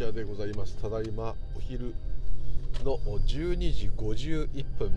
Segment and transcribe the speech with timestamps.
[0.00, 0.78] こちはでございます。
[0.80, 1.94] ただいまお昼
[2.82, 4.90] の12時51分、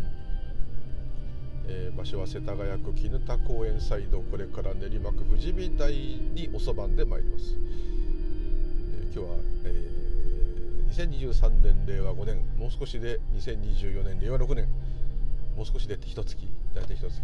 [1.67, 4.21] えー、場所は世田谷区絹田公園サイド。
[4.21, 7.57] これから練馬区富士見台におそばんで参ります、
[9.03, 12.37] えー、今日は、えー、2023年令和5年。
[12.57, 14.69] もう少しで2024年令和6年。
[15.57, 16.37] もう少しで一月。
[16.73, 17.21] 大体一月。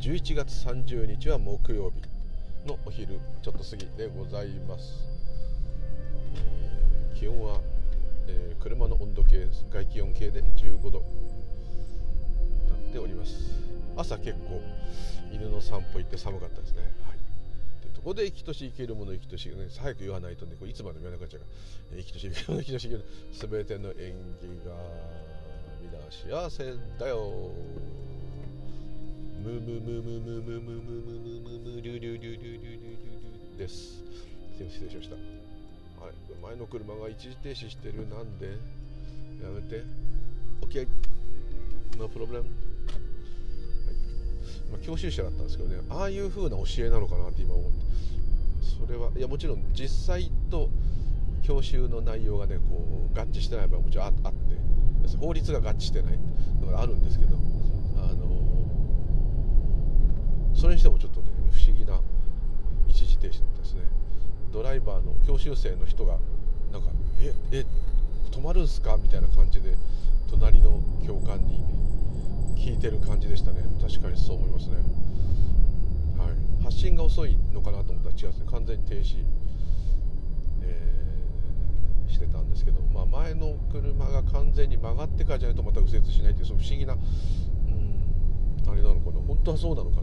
[0.00, 5.19] 11月30日は木曜日のお昼ちょっと過ぎでございます。
[7.20, 7.60] 気温は、
[8.28, 11.00] えー、車の温度計外気温計で15度。
[11.00, 11.04] な
[12.76, 13.60] っております。
[13.94, 14.62] 朝結構
[15.30, 16.80] 犬の散歩行って寒かったですね。
[17.06, 17.18] はい。
[17.82, 21.46] というとこで生きとし生けるもの生きとし、ね、早く言わないとねこれいつまでも言わなくなっちゃうか
[21.92, 21.98] ら。
[21.98, 24.72] 生きとし生けるもの生きとし生ける全ての縁起が
[25.82, 27.50] 皆幸せだよ。
[29.44, 34.02] ムムムムムムムムムムムムムリュリュリュリュリュリュリュです
[34.68, 35.39] 失礼しましたはい
[36.42, 38.46] 前の車が一時停止してるなんで
[39.42, 39.84] やめて。
[40.62, 40.86] OK
[41.98, 42.44] No problem、はい。
[44.70, 47.78] まあ、教習者だったんですけどねああいう風な教えなのかなって今思って。
[48.86, 50.68] それはいやもちろん実際と
[51.42, 54.30] 教習の内容がねこう合致してない場合もちろんあって。
[55.18, 56.18] 法律が合致してない。
[56.60, 57.36] のがあるんですけど
[57.96, 58.28] あの
[60.54, 62.00] それにしてもちょっとね不思議な
[62.88, 63.30] 一時停止。
[63.30, 63.49] だったですね
[64.52, 66.18] ドライバーの教習生の人が
[66.72, 66.88] なんか
[67.20, 67.66] 「ええ
[68.30, 69.74] 止まるんすか?」みたいな感じで
[70.28, 71.64] 隣の教官に
[72.56, 73.64] 聞いてる感じでしたね。
[73.80, 74.76] 確かにそう思いますね、
[76.18, 78.46] はい、発信が遅いのかなと思ったら違うんですね。
[78.50, 79.24] 完全に停止、
[80.62, 89.20] えー、してたんですけど、まあ、前の車が完全に曲がってからじゃないとまた右折しないっていうその不思議なうんあれなのかな。
[89.26, 89.96] 本当はそうなのか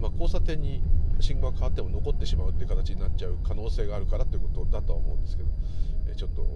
[0.00, 0.80] まあ、交差点に
[1.20, 5.48] 信号が変わっても残ってしまうっていう形になっちゃう可能性があるからってことだとは思うんですけど、
[6.10, 6.46] えちょっと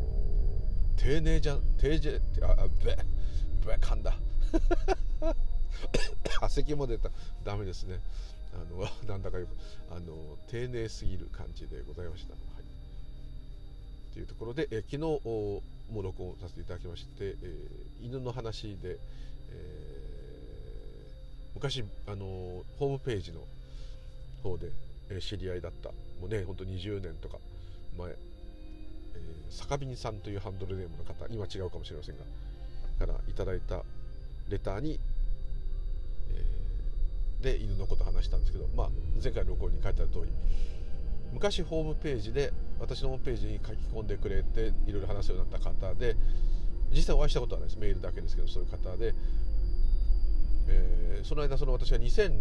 [0.97, 2.97] 丁寧じゃん丁寧ああべ
[3.66, 4.16] べ噛んだ。
[6.41, 7.10] 汗も出た。
[7.44, 8.00] ダメですね。
[8.53, 9.50] あの なんだかよく
[9.91, 12.32] あの丁寧すぎる感じでございました。
[12.32, 15.62] はい、というところで、え昨日も
[16.03, 18.99] 録音させていただきまして、えー、犬の話で、
[19.50, 23.41] えー、昔あのホームページの
[24.43, 24.71] 方で、
[25.11, 25.91] え知り合いだった。
[26.21, 27.39] もうねほんと20年とか。
[27.99, 28.17] 前、えー、
[29.51, 31.27] 坂ビさんというハンドルネームの方。
[31.31, 32.25] 今違うかもしれませんが。
[33.00, 33.83] からいただいた
[34.49, 35.00] レターに、
[36.31, 38.89] えー、で犬のこと話したんですけど、まあ、
[39.23, 40.31] 前回の録音に書いてある通り。
[41.33, 46.17] 昔ホームページで私のホームページに書き込んでくれていろいろ話すようになった方で
[46.91, 47.79] 実際お会いしたことはないです。
[47.79, 49.15] メールだけですけどそういう方で、
[50.69, 52.33] えー、その間その私は2000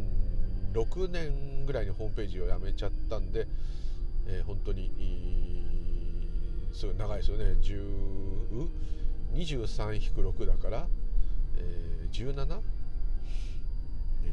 [0.73, 3.47] 6年ぐらいにホームページをやめちゃったんで、
[4.27, 4.91] えー、本当に
[6.73, 7.55] すごい長いですよね。
[9.33, 10.87] 23-6だから、
[11.57, 12.33] えー、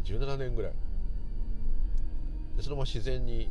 [0.05, 0.73] 17?17 年ぐらい。
[2.57, 3.51] でそのまま自然に、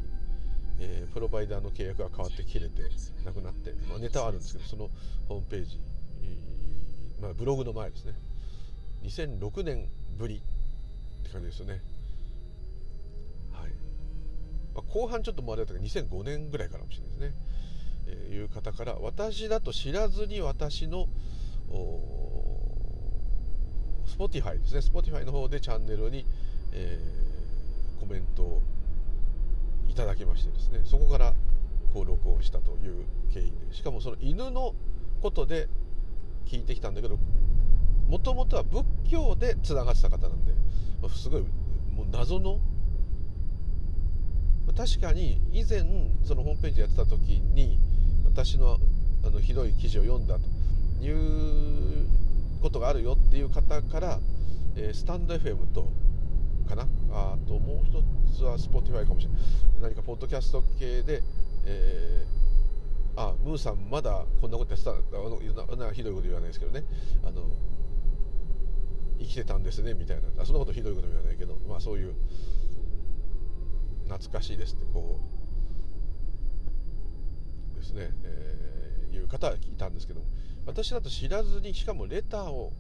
[0.80, 2.82] えー、プロバイダーの契約が変わって切れて
[3.24, 4.90] なくなって、まあ、ネタはあるんですけどその
[5.28, 5.80] ホームページ、
[7.22, 8.14] まあ、ブログの前ですね。
[9.04, 9.88] 2006年
[10.18, 11.82] ぶりって感じですよね。
[14.76, 17.36] まあ、後半ちょっと回れたけど2005年ぐらいからかもしれないですね、
[18.08, 21.08] えー、いう方から私だと知らずに私の
[24.06, 24.82] スポティファイですね。
[24.82, 26.26] スポティファイの方でチャンネルに、
[26.72, 28.62] えー、コメントを
[29.90, 30.82] いただきましてですね。
[30.86, 31.34] そこから
[31.94, 34.76] こう録音したという経緯でしかもその犬の
[35.22, 35.68] ことで
[36.46, 37.18] 聞いてきたんだけど
[38.08, 40.54] もともとは仏教でつながってた方なんで、
[41.02, 42.60] まあ、すごいもう謎の
[44.76, 45.86] 確かに以前
[46.24, 47.80] そのホームページやってた時に
[48.26, 48.78] 私の
[49.26, 52.08] あのひどい記事を読んだという
[52.62, 54.20] ことがあるよっていう方から、
[54.76, 55.92] えー、スタンド FM と
[56.68, 56.88] かな？
[57.12, 59.42] あともう一つは Spotify かもしれない。
[59.82, 61.22] 何かポッドキャスト系で、
[61.66, 64.96] えー、あムーさんまだこんなことやってたあ
[65.78, 66.84] のなひどいこと言わないですけどね。
[67.24, 67.44] あの
[69.20, 70.46] 生きてたんですねみたいな。
[70.46, 72.14] そんなことひどいこと言わないけどまあそういう
[74.08, 75.20] 懐かしいですってこ
[77.76, 80.26] うですね、えー、いう方はいたんですけども
[80.66, 82.74] 私だと知らずにしかもレターを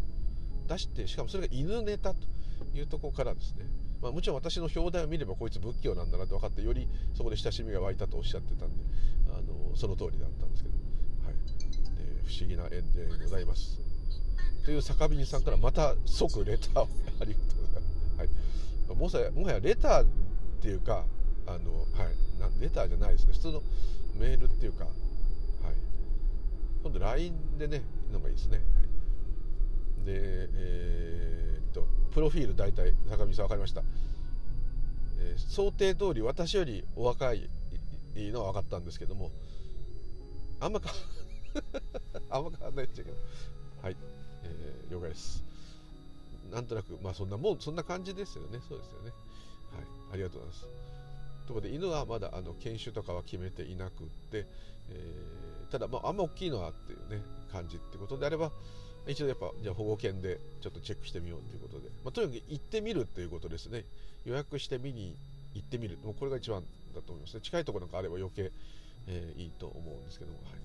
[0.68, 2.26] 出してしかもそれが犬ネタと
[2.74, 3.66] いうとこからですね、
[4.02, 8.84] まあ、もちろん私の表題を見ればこいつ仏教なんだなと分かってよりそこで親しみが湧いたとおっしゃってたんで
[9.30, 10.76] あのその通りだったんですけど、
[11.26, 13.80] はい、で不思議な縁でございます。
[14.66, 16.88] という坂ビさんからまた即レターを
[17.22, 18.18] ありがとうございます。
[18.18, 20.06] はい、もはやもはやレターっ
[20.60, 21.06] ていうか
[21.48, 23.34] あの、はい、なレターじゃないですね。
[23.34, 23.64] 普通の
[24.16, 24.94] メールっていうかはい。
[26.84, 28.64] 今度 LINE でねのがいいですね、は
[30.04, 33.82] い、でえー、っとプロフィール大体坂見さん分かりました、
[35.20, 37.50] えー、想定通り私よりお若い
[38.16, 39.32] のは分かったんですけども
[40.60, 40.90] あんまか
[42.30, 43.18] あんま変わんないっちゃけど。
[43.86, 43.96] はい、
[44.44, 45.44] えー、了解です。
[46.52, 48.60] なんとなくまあそんなもんそんな感じですよね。
[48.68, 49.12] そうですよね。
[49.72, 49.86] はい。
[50.14, 50.85] ありがとうございます。
[51.46, 54.46] ところで犬はまだあの犬種とかは決めていなくって、
[54.90, 57.22] えー、ただ、まあ、あんま大きいのはっていうね
[57.52, 58.52] 感じってことであれば
[59.08, 63.84] 一度やっぱじゃ保護犬でちょっとチェックしてみようということで、まあ、とにかく行ってみるっていうことですね。
[64.26, 65.16] 予約して見に
[65.54, 65.98] 行ってみる。
[66.04, 66.64] もうこれが一番
[66.96, 67.42] だと思いますね。
[67.42, 68.52] 近いところなんかあれば余計、
[69.08, 70.56] えー、いいと思うんですけども、はい、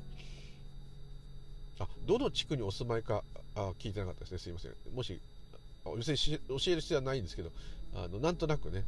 [1.81, 3.23] あどの地区にお住まいか
[3.55, 4.39] あ聞いてなかったですね。
[4.39, 4.73] すいません。
[4.95, 5.21] もし
[5.97, 7.51] 別に教える必要はないんですけど
[7.95, 8.85] あのなんとなくね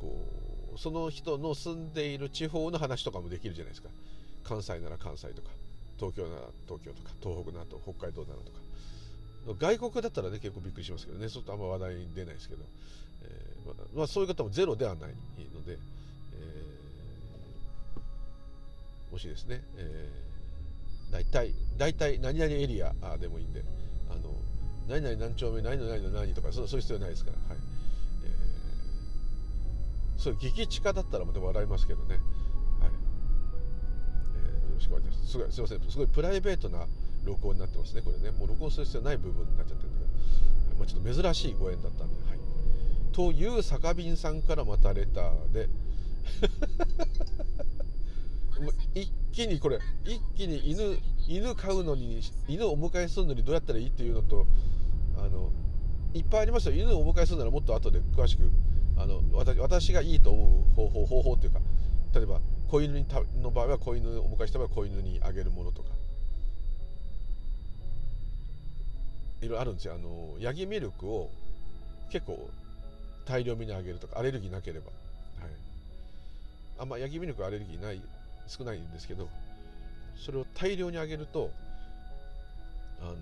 [0.00, 3.88] こうその人の住んでいる地方の話とかもできるじゃないですか。
[4.44, 5.48] 関西なら関西とか
[5.98, 8.66] 東京なら東京とか東北なら北海道ならとか。
[9.54, 11.28] 外国だったらね結構びっくりしますけどね。
[11.28, 12.64] そうするとあんま話題に出ないですけど、
[13.22, 15.10] えー、まあ、まあ、そういう方もゼロではない
[15.54, 23.62] ので、えー、もしですね、えー、大体大体何々エリアでもいいんで
[24.10, 24.34] あの
[24.88, 27.58] 何々何丁目何々何々とかそうそういう必要ないですから、はい、
[30.16, 32.14] そう激地下だったらまた笑いますけどね、
[32.80, 32.90] はい。
[34.36, 35.30] えー、よろしくお願いします。
[35.32, 35.90] すごいすいません。
[35.90, 36.86] すごいプライベートな
[37.24, 38.30] 録音になってますねこれね。
[38.30, 40.04] もう録音する必要ない部分になっちゃってるんだけ
[40.74, 42.14] ど、まあ、ちょっと珍しいご縁だったんで。
[42.28, 42.40] はい。
[43.12, 45.68] という酒瓶さんからまたレターで。
[48.94, 50.98] 一気にこれ一気に犬
[51.28, 54.46] 犬飼うのに犬をお迎えするのにどうやったらいいっていうのと
[55.18, 55.50] あの
[56.14, 56.74] いっぱいありますよ。
[56.74, 58.50] 犬をお迎えするならもっと後で詳しく
[58.96, 61.60] あの私私がいいと思う方法方法っていうか
[62.14, 63.06] 例えば子犬に
[63.42, 65.88] の場合は子犬をお迎えした場合は子犬にあげるものとか。
[69.42, 69.94] いろいろあるんですよ。
[69.94, 71.30] あのヤギミルクを
[72.10, 72.50] 結構
[73.26, 75.50] 大量にあげるとかアレルギーなければ、はい、
[76.78, 78.00] あんまヤギミルクアレルギーない
[78.46, 79.28] 少ないんですけど
[80.24, 81.50] それを大量にあげると
[83.02, 83.14] あの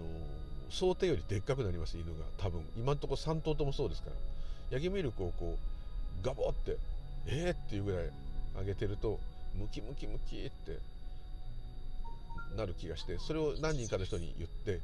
[0.71, 2.25] 想定よりでっかくなります犬が。
[2.39, 4.17] 多分今んところ3頭ともそうですから。
[4.71, 5.57] ヤギミルクをこ
[6.23, 6.77] うガボって
[7.27, 8.11] えー、っていうぐらい
[8.61, 9.19] あげてると
[9.59, 10.79] ムキムキムキって
[12.57, 14.81] なる気がしてそれを何人かの人に言って、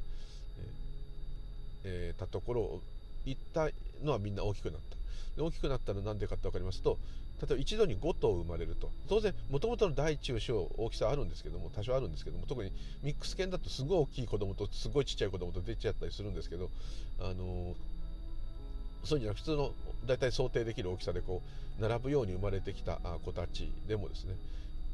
[1.83, 2.79] えー、たところ
[3.25, 3.69] 言った
[4.03, 5.01] のはみんな大きくなった。
[5.37, 6.97] 大きくなったのは何でかって分かりますと
[7.41, 16.69] 例えば一度に5頭生まれると当然もともとの大中小大きさあるんですけども多少あるんですけども特にミックス犬だとすごい大きい子供とすごいちっちゃい子供と出ちゃったりするんですけど
[17.19, 17.75] あの
[19.03, 19.71] そうじゃなく普通の
[20.05, 21.41] 大体想定できる大きさでこ
[21.79, 24.33] う並ぶように生まれてきた子たちでもですね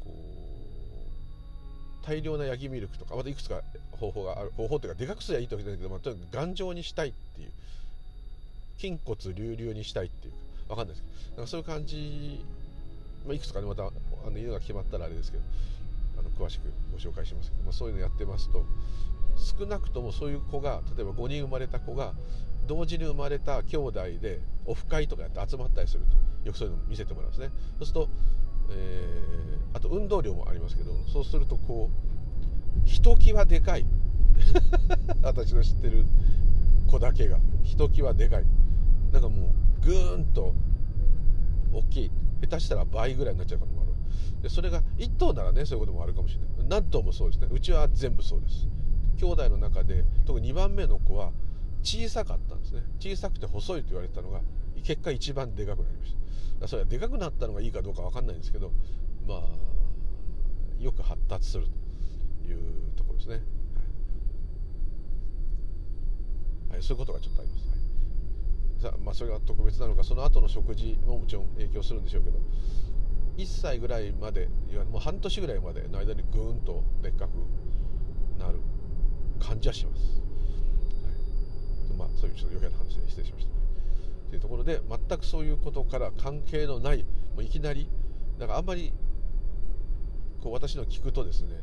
[0.04, 0.12] こ
[2.04, 3.62] う大量なヤギミルクとかまたいくつか
[4.00, 7.50] 方法がある方法というかでかくすりゃいいとわけじゃないけど、まあ、とにかく頑丈にしたいっていう
[8.77, 10.39] 筋骨隆々にしたいっていうか
[10.69, 12.46] わかんないですけどなんかそういう感じ、
[13.25, 13.91] まあ、いくつかねまたあ
[14.29, 15.43] の犬が決まったらあれですけど
[16.20, 18.63] あの詳しくご紹介しますけど、まあ、そういうのやってますと
[19.60, 22.13] 少なくともそういう子が例えば5人生まれた子が
[22.67, 26.27] 同時に生まれた兄弟でオフ会とかやって集まったりすると。
[26.47, 27.51] よくそういうの見せてもらうんですね。
[27.79, 28.09] そうすると、
[28.71, 31.89] えー、あと運動量もありますけどそうするとこ
[32.86, 33.86] うひときわでかい。
[35.24, 36.05] 私の知ってる
[36.88, 38.45] 子だけがひときわでかい。
[39.12, 40.53] なんかもうぐーんと
[41.74, 42.12] 大きい。
[42.41, 43.91] 下手したら倍ぐらいになっちゃうこともある
[44.43, 46.67] でそれが1頭ならねそういうこともあるかもしれない。
[46.69, 47.47] 何頭もそうですね。
[47.51, 48.67] うちは全部そうです。
[49.17, 51.31] 兄弟の中で特に2番目の子は
[51.88, 52.84] 小さかったんですね。
[53.00, 54.41] 小さくて細いと言われたのが
[54.84, 56.17] 結果一番でかくなりまし
[56.60, 56.67] た。
[56.67, 58.74] それはでかくなったのがいいかどうか分かんないんですけど
[59.25, 61.67] まあよく発達する
[62.44, 63.41] というところですね、
[66.70, 68.91] はい、そういうことがちょっとあります、はい。
[68.91, 72.39] さまあ、それが特別なのかその後の食事ももちろん影響するんでしょうけど
[73.38, 77.32] 1歳ぐらいまでいわもう半年ぐらいまでの間にぐーんとでっかく
[78.39, 78.60] なる
[79.39, 80.22] 感じはします、
[81.96, 83.51] まあそういうちょっと余計な話で失礼しました。
[84.29, 87.89] というところで全くそういうことから関係のないもういきなり
[88.39, 88.94] なんかあんまり
[90.41, 91.56] こう私の聞くとですね、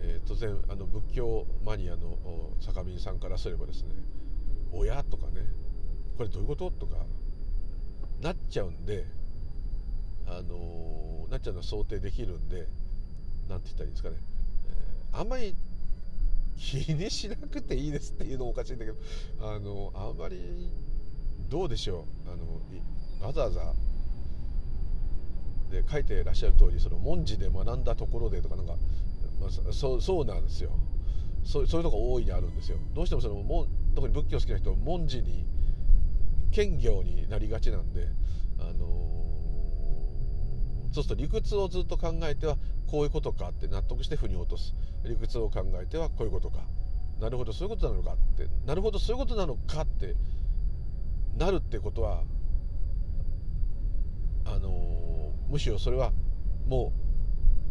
[0.00, 2.16] えー、当然あの仏教マニアの
[2.60, 3.90] 坂見さんからすればですね
[4.72, 5.46] 親とかね
[6.16, 6.70] これどういうこと？
[6.70, 6.96] とか
[8.20, 9.04] なっちゃうんで
[10.26, 12.68] あのー、なっちゃうのは想定できるんで
[13.48, 14.16] 何て言ったらいいんですかね、
[14.68, 15.56] えー、あんまり
[16.56, 18.98] 気にしなくていいですっていうのもおかしいんだけど
[19.40, 20.70] あのあんまり
[21.48, 22.30] どうでしょう。
[22.30, 22.60] あの
[23.26, 23.74] わざわざ
[25.70, 28.76] で書いてらっしゃる通りそり文字で学んだところでとかなんか、
[29.40, 30.70] まあ、そうそうなんですよ。
[31.44, 32.78] そうそういうとこ大いにあるんですよ。
[32.94, 35.46] どうしてもそのも特に仏教好きな人は文字に
[36.50, 38.08] 兼業になりがちなんで
[38.58, 38.86] あの、
[40.92, 42.56] そうすると理屈をずっと考えては
[42.92, 46.58] こういうことかって納得して腑に落とす理屈を考えてはこういうことか。
[47.18, 48.48] なるほどそういうことなのかって。
[48.66, 50.14] なるほどそういうことなのかって。
[51.38, 52.22] なるってことは
[54.44, 56.12] あのー、むしろそれは
[56.66, 56.92] も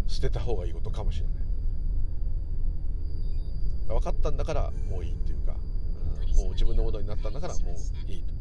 [0.08, 1.36] う捨てた方がいいことかもしれない。
[3.90, 8.34] 分かったんだからもういいっていうかもう自分のものになったんだからもういいと。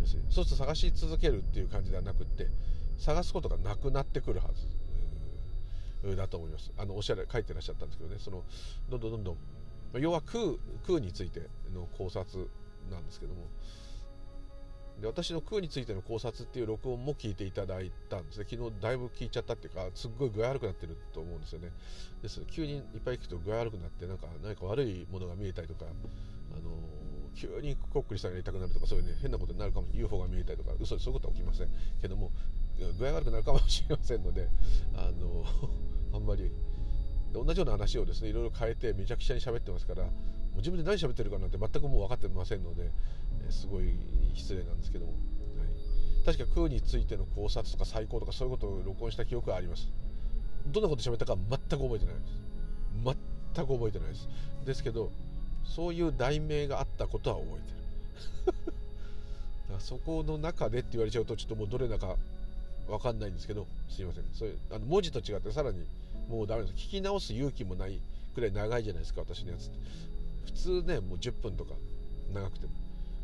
[0.00, 2.48] 要するにそうすると探し続けるっていう感じではなくって
[2.96, 4.83] 探すことがなくなってくるはず
[6.16, 6.72] だと思います。
[6.76, 8.16] あのおっしゃる書いてらっしゃったんですけどね。
[8.18, 8.44] その
[8.90, 9.36] どんどんどんどん。
[10.00, 10.44] 要は空
[10.86, 12.48] 空についての考察
[12.90, 13.48] なんですけども。
[15.00, 18.46] で私の空についての考察っていう録音も聞いていただいたんですね。
[18.48, 21.72] 昨日だいぶ聞いちゃったっていうかすっごい具合悪くなってると思うんですよね。
[22.22, 22.40] です。
[22.46, 25.88] 急にいっぱい聞くと具合悪くなってなんか何か悪いものが見えたりとかあ
[26.60, 26.70] の
[27.34, 31.68] 急にこっくりしたが痛くなるとかそういうね変なことになるかも UFO が見えたりとか嘘でそういうことは起きません。
[32.00, 32.30] けども
[32.98, 34.48] 具合悪くなるかもしれませんので
[34.94, 35.44] あの
[36.12, 36.50] あんまり
[37.32, 40.10] 同じような話をですねいろいろ変えてめちゃくちゃに喋ってますからも
[40.54, 42.92] う自分で何喋ってるかなんて全くもう分かってませんので、
[43.50, 43.92] すごい
[44.34, 45.16] 失礼なんですけども、は
[45.64, 49.90] い、確か空についての考察とか最高とかそういうことを録音した記憶はあります。
[50.68, 52.44] どんなこと喋ったか全く覚えてないです。
[53.54, 54.28] 全く覚えてないです。
[54.64, 55.10] ですけど
[55.64, 58.54] そういう題名があったことは覚えてる。
[58.54, 58.66] だか
[59.74, 62.16] らそこの中でって言われちゃうとちょっともうどれだか
[62.88, 64.24] 分かんないんですけどすいません。
[64.34, 65.84] それあの文字と違ってさらに
[66.28, 66.74] もうダメです。
[66.74, 68.00] 聞き直す勇気もない
[68.34, 69.78] くらい長いじゃないですか私のやつって。
[70.46, 71.74] 普通ねもう10分とか
[72.32, 72.72] 長くても。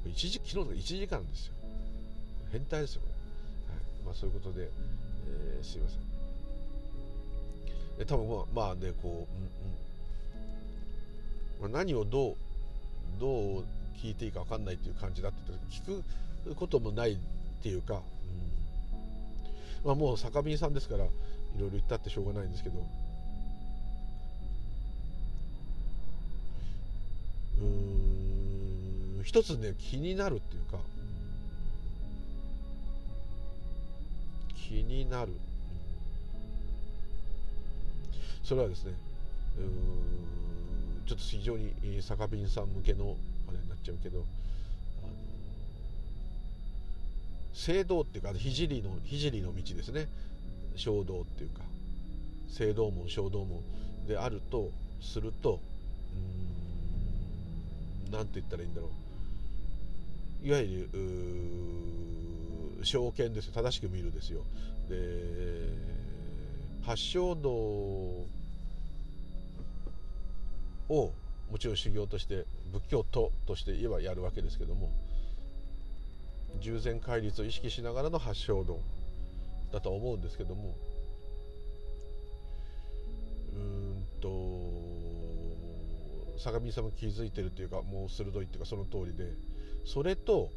[0.07, 1.53] 1時昨日とか1時間ですよ。
[2.53, 3.15] 変態ですよこれ、
[3.75, 3.85] はい。
[4.07, 4.71] まあ、そういうことで、
[5.29, 5.99] えー、すいません。
[7.99, 9.35] で多分まあまあねこう、
[11.63, 11.73] うんうん。
[11.73, 12.37] まあ、何をどう
[13.21, 13.65] どう
[14.03, 16.03] 聞いていいか分かんないっていう感じだって言った聞
[16.55, 17.17] くこともないっ
[17.63, 18.01] ていうか、うん。
[19.85, 21.09] まあ、もう酒瓶さんですからい
[21.59, 22.79] ろいろ言ったってしょうがないんですけど。
[27.61, 30.79] うん一つね気になるっていうか
[34.55, 35.33] 気になる。
[38.43, 38.95] それはですね
[39.59, 41.73] うんちょっと非常に
[42.03, 43.17] 酒瓶さん向けの
[43.49, 44.25] あれになっちゃうけど
[47.53, 50.09] 聖堂っていうか聖の聖の道ですね
[50.77, 51.63] 衝動っていうか
[52.49, 53.61] 聖堂門衝動門
[54.07, 55.61] であるとすると
[56.15, 58.89] うん何て言ったらいいんだろ
[60.43, 64.41] ういわゆる証券ですよ正しく見るですよ
[64.89, 65.69] で
[66.83, 68.27] 八正道を
[70.89, 74.91] もちろん修行として仏教徒として言えばやるわけですけども
[76.61, 78.81] 従前戒律を意識しながらの八正道
[79.73, 80.75] だと思うんですけども
[83.55, 84.31] うんと
[86.39, 89.31] 相模さんも気づいてるっていうかもう鋭いっていうかその通りで
[89.85, 90.51] それと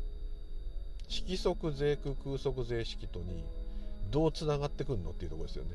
[1.10, 3.44] 色即税空空即税式とに
[4.12, 5.72] どうつながってくるのっていうところですよね。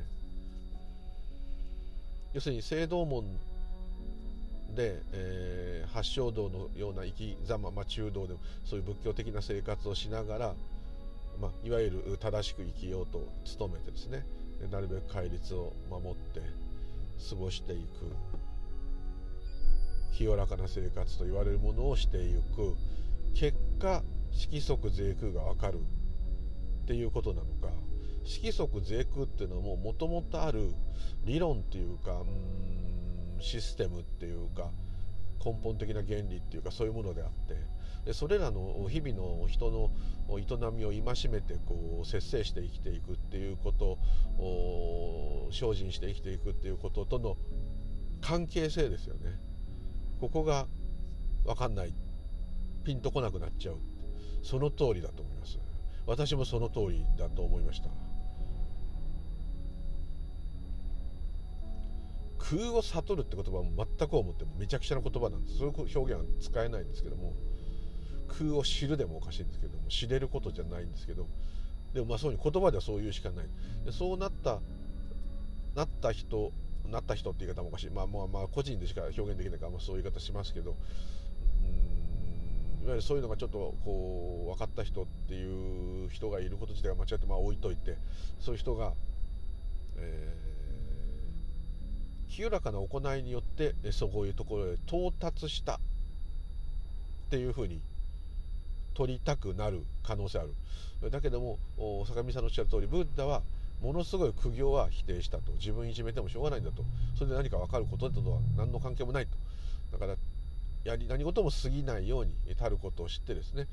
[2.33, 3.25] 要するに聖堂門
[4.75, 10.53] で、えー、八正道のような生き様、まあ、中道でもそういう仏教的な生活をしながら、
[11.39, 14.25] まあ、いわゆる正しく生きようと努めてですね。
[14.71, 16.41] なるべく戒律を守って
[17.29, 17.81] 過ごしていく。
[20.15, 22.75] 清らかな生活と言われるものをしていく。
[23.33, 25.79] 結果色即税空が分かる。
[26.83, 27.69] っていうことなのか。
[28.25, 30.73] 色即税空っていうのはもともとある
[31.25, 32.98] 理論っていうかうん
[33.39, 34.71] システムっていうか
[35.43, 37.55] 根本的な原理っていうかそういうものであって
[38.05, 39.91] でそれらの日々の人の
[40.37, 43.97] 営みを戒めてこう節制して生きていくっていうこと
[44.41, 47.37] を精進して生きていくっていうこととの
[48.21, 49.39] 関係性ですよね。
[50.19, 50.67] ここが
[51.45, 51.93] 分かんない。
[52.83, 53.77] ピンとこなくなっちゃう
[54.41, 55.59] その通りだと思います。
[56.05, 57.89] 私もその通りだと思いました。
[62.49, 67.33] 空を悟るって言葉も全く思ってもめちゃくちゃな言葉なんですそういう表現は使えないんですけども
[68.27, 71.27] 空を知るでもおかしいんですけども知れることじゃないんですけど
[71.93, 73.45] でもまあそうに言葉ではそういうしかない。
[73.83, 74.59] でそうなった
[75.75, 76.51] なった人
[76.85, 80.75] なった人って言い方もおかしいまあまあまあ個人でしか表現できないから、まあ、そういう言い方しますけど
[81.61, 87.97] うんいわゆるそういうのがちょっとこう分かった人っていう人がいること自体が間違ってまあ置いといて
[88.39, 88.93] そういう人が、
[89.97, 90.48] えー
[92.29, 95.79] 清らかな行いによってそういうところへ到達したっ
[97.29, 97.81] ていうふうに
[98.93, 100.53] 取りたくなる可能性ある。
[101.11, 101.59] だけども
[102.05, 103.41] 坂上さんのおっしゃる通りブッダは
[103.81, 105.53] ものすごい苦行は否定したと。
[105.53, 106.83] 自分いじめてもしょうがないんだと。
[107.15, 109.37] それで何か分かることとは何の関係もないと。
[109.91, 110.15] だから
[110.83, 113.67] やり何事も過ぎないようにたることを知ってですね、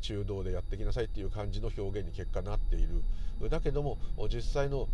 [0.00, 3.02] 中道でやってきなさいっていう感じの表現に結果なっている。
[3.50, 3.98] だけども
[4.32, 4.88] 実際の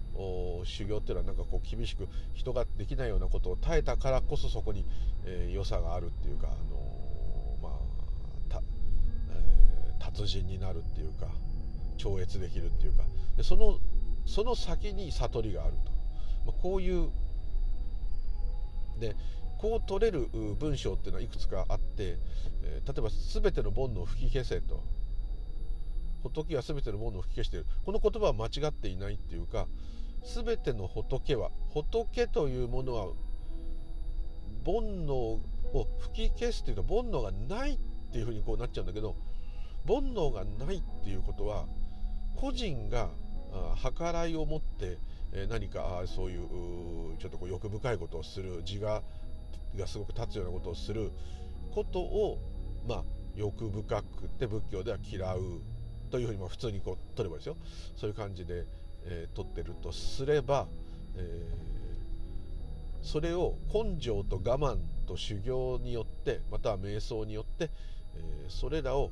[0.64, 4.86] 修行っていうのはなんかこう厳しく人ができないようなことを耐えたからこそそこに、
[5.24, 7.72] え、良さがあるっていうか、あの、まあ
[8.48, 8.62] た、
[9.30, 11.28] えー、達人になるっていうか
[11.96, 13.04] 超越できるっていうか。
[13.36, 13.78] でその
[14.26, 15.92] その先に悟りがあると、
[16.46, 17.10] まあ、こういう
[18.98, 19.16] で
[19.60, 22.18] こう取れる文章っていうのはいくつかあって、
[22.62, 24.82] 例えば全ての煩悩を吹き消せと。
[26.22, 27.66] 仏は全ての煩悩を吹き消している。
[27.84, 29.68] この言葉は間違っていないっていうか
[30.22, 33.06] 全ての仏は仏というものは
[34.64, 35.40] 煩悩を
[35.98, 37.78] 吹き消すっていうと煩悩がないっ
[38.12, 39.16] ていうふうにこうなっちゃうんだけど
[39.86, 41.66] 煩悩がないっていうことは
[42.36, 43.10] 個人が
[43.98, 44.98] 計らいを持って
[45.48, 49.02] 何かそういうちょっとこう欲深いことをする自我
[49.76, 51.10] がすごく立つようなことをする
[51.72, 52.38] ことを
[52.86, 53.04] まあ
[53.36, 55.60] 欲深くて仏教では嫌う
[56.10, 57.56] というふうにまあ普通にこう取ればですよ。
[57.96, 58.66] そういう感じで、
[59.04, 60.66] えー、取ってるとすれば、
[61.16, 67.70] えー、それを根性と我慢と修行によってまたは瞑想によって、
[68.16, 69.10] えー、それらを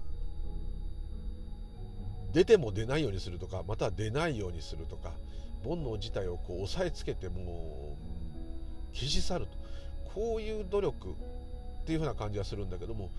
[2.32, 5.12] 出ても出ないようにするとかまたは出ないようにするとか
[5.64, 7.96] 煩悩自体をこう押さえつけても
[8.92, 9.67] う消し去ると。
[10.18, 13.12] こういう努力っていうふうな感じはするんだけども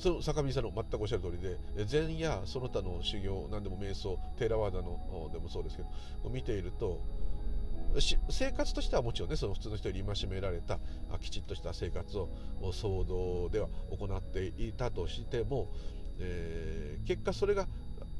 [0.00, 7.00] その坂見さんの全くおっしゃる通りで禅やその他の修行何でも瞑想テーラワーダのでもそうですけど見ていると
[8.28, 10.78] 生活としてはもちろんねその普通の人に戒められた
[11.18, 12.28] きちっとした生活を
[12.62, 15.68] 騒動では行っていたとしても、
[16.20, 17.66] えー、結果それが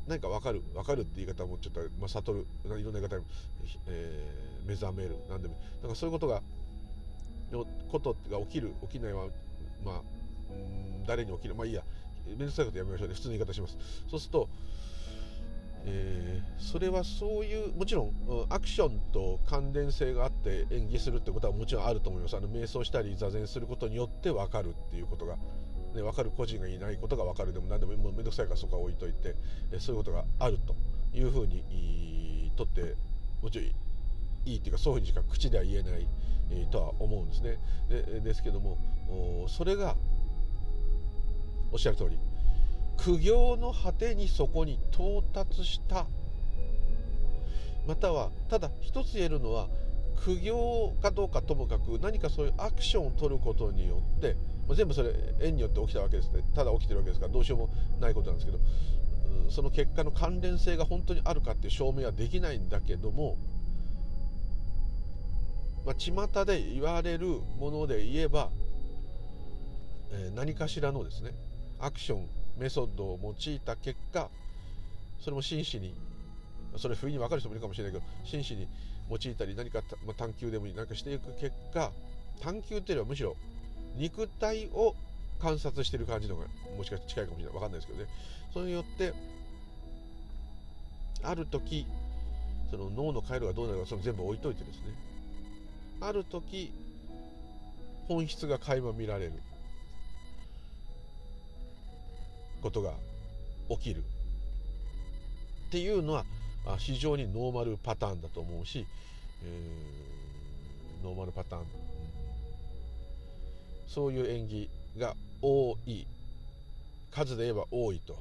[0.09, 3.25] 何か分かる分かるって言い方もちょっと、まあ、悟るいろんな言い方に、
[3.87, 6.43] えー、目覚める何でもだかそういうことが
[7.53, 9.27] のことが起きる起きないは
[9.85, 10.03] まあ
[11.07, 11.55] 誰に起きる？
[11.55, 11.83] まあいいや。
[12.27, 13.15] 面倒くさいことやめましょうね。
[13.15, 13.77] 普通の言い方します。
[14.09, 14.49] そうすると、
[15.87, 18.13] えー、それはそういうもちろん
[18.51, 22.37] アクションと関連性があって演技するってことはもちろんあると思います。
[22.37, 25.37] あの瞑想したり座禅することによって分かるっていうことが
[25.95, 27.53] ね、分かる個人がいないことが分かる。
[27.53, 29.35] でも何でも面倒くさいからそこは置いといて、
[29.81, 30.77] そういうことがあると
[31.19, 32.95] いうふうにとって
[33.43, 33.69] もちろん
[34.45, 36.07] いいっていうかそういうふうにしか口では言えない、
[36.51, 37.59] えとは思うんですね。
[37.89, 38.79] でですけども
[39.49, 39.97] それが
[41.73, 42.19] おっしゃる通り
[42.97, 46.07] 苦行の果てにそこに到達した。
[47.87, 49.69] またはただ一つ言えるのは
[50.17, 54.37] 苦行かどうかともかく何かそういうアクションを取ることによって
[54.75, 56.45] 全部それ縁によって起きたわけですね。
[56.55, 58.59] ただ起きてるわけですからどうしようもないことなんですけど
[59.49, 63.39] その結果の関連性が本当にあるかって証明はできないんだけども、
[65.85, 67.27] まあ、巷で言われる
[67.59, 68.51] もので言えば、
[70.13, 71.33] えー、何かしらのですね
[71.81, 74.29] アクションメソッドを用いた結果
[75.21, 75.95] それも真摯に
[76.77, 78.69] それ不意に分かる人もいるかもしれないけど真摯に
[79.11, 81.91] 用いたり何か、まあ、探求でもいい何かしていく結果
[82.43, 83.37] 探求っていうのはむしろ
[83.97, 84.95] 肉体を
[85.41, 86.45] 観察してる感じのが
[86.77, 87.53] もしかして近いかもしれない。
[87.55, 88.07] 分かんないですけどね。
[88.53, 89.13] それによって
[91.23, 91.87] ある時
[92.71, 95.10] その脳の回路がどうなるかその全部置いといてですね。
[96.01, 96.73] ある時
[98.09, 99.33] 本質が垣間見られる。
[102.61, 102.93] ことが
[103.69, 104.03] 起きる。
[105.69, 106.25] っていうのは
[106.79, 108.87] 非常にノーマルパターンだと思うし、
[109.45, 111.63] えー、ノーマルパターン。
[113.89, 116.05] そういう演技が多い。
[117.13, 118.17] 数で言えば多いと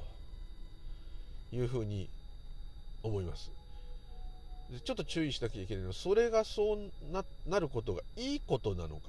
[1.52, 2.08] いうふうに
[3.02, 3.59] 思います。
[4.78, 6.78] ちょっと注意しなきゃいけないのはそれがそう
[7.12, 9.08] ななることがいいことなのか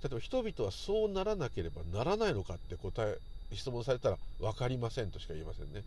[0.00, 0.08] と。
[0.08, 3.18] 例えば人々はそうならなければならないのかって答え
[3.54, 5.82] 質問されたら分かりませんとしか言えませんね。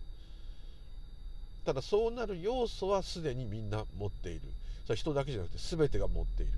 [1.66, 4.42] ただそうなる要素はすでにみんな持っている。
[4.84, 6.52] それは人だけじゃなくて全てが持っている。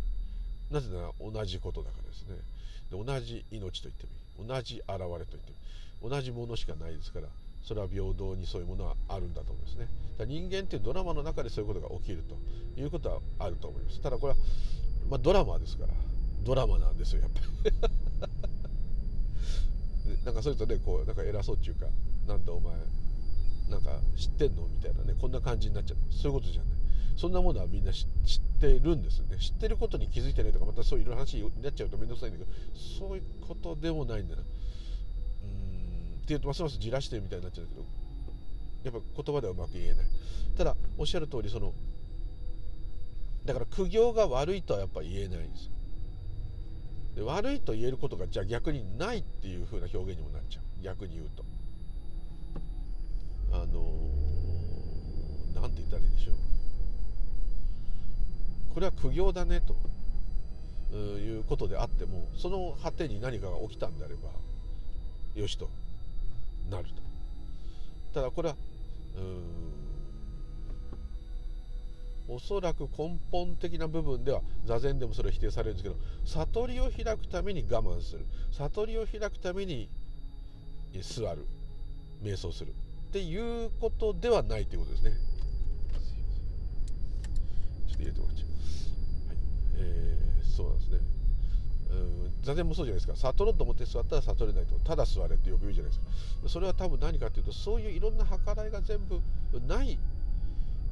[0.71, 2.37] なぜなら同じことだからですね。
[2.91, 4.05] で同じ命と言って
[4.39, 5.41] もいい同じ現れと言っても
[6.03, 7.27] いい同じものしかないですから
[7.63, 9.87] それは平等にそういうものはあるんだと思いますね。
[10.17, 12.35] だ人間っていうドラマの中でそういうことが起きると
[12.79, 14.01] いうことはあると思います。
[14.01, 14.39] ただこれは、
[15.09, 15.93] まあ、ドラマですから。
[16.43, 17.45] ドラマなんですよやっぱり。
[20.25, 21.87] なんかそれとねこうなんか偉そうっていうか
[22.27, 22.75] なんだお前
[23.69, 25.97] なんか知ってんのみたいなねこんな感じになっちゃう。
[26.13, 26.73] そういうことじゃない。
[27.15, 28.07] そんなものはみんな知っ
[28.59, 29.37] てるんですね。
[29.37, 32.51] 知ってることに気づいてないとかまたそういう話になっちゃうと面倒くさいんだけど
[32.99, 34.41] そういうことでもないんだな。
[34.41, 34.45] う
[35.45, 35.72] ん。
[36.23, 37.85] っていうとますますじらしてるみたいになっちゃうけど
[38.83, 40.05] やっぱ言葉ではうまく言えない。
[40.57, 41.73] ただおっしゃる通りその
[43.45, 45.69] だから苦行が悪いとはやっぱ言えないんです
[47.15, 50.63] で悪いと言えることがじゃあ逆にないっていう風な表現にもなっちゃう。
[50.83, 51.43] 逆に言うと。
[53.51, 53.83] あの
[55.53, 56.35] 何て言ったらいいでしょう。
[58.73, 59.75] これは苦行だねと。
[60.93, 64.29] いうことであってもその果てに何かが起きたんであれば
[65.33, 65.67] よしと。
[66.69, 67.01] なると。
[68.13, 68.55] ただこれは
[72.27, 75.95] おそらく根本的な部分では座禅でもそれは否定されるんですけど
[76.25, 78.25] 悟りを開くために我慢する。
[78.51, 79.89] 悟りを開くために
[81.01, 81.45] 座る。
[82.23, 82.69] 瞑想する。
[82.69, 85.11] っていうことではないということですね。
[87.87, 88.47] ちょっと入れてもらっちゃう、
[89.27, 89.37] はい。
[89.75, 90.99] えー、そうなんですね
[91.93, 96.01] うん座禅もそうじゃないですか悟ろうと思って座ったら悟れないとただ座れってよく言うじゃないです
[96.43, 99.21] かそれは多分何かっていうとそういういろんな計らいが全部
[99.67, 99.97] ない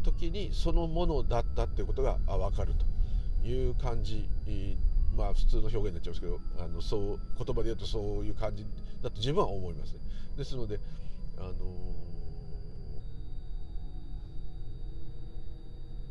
[0.04, 2.74] 時にそのものだったっていうことが分かる
[3.42, 4.30] という感じ
[5.16, 8.66] まあ普通の表現になっちゃうんですけどあのそう言葉で言うとそういう感じ
[9.02, 10.00] だと自分は思いますね。
[10.38, 10.80] ですので
[11.38, 11.54] あの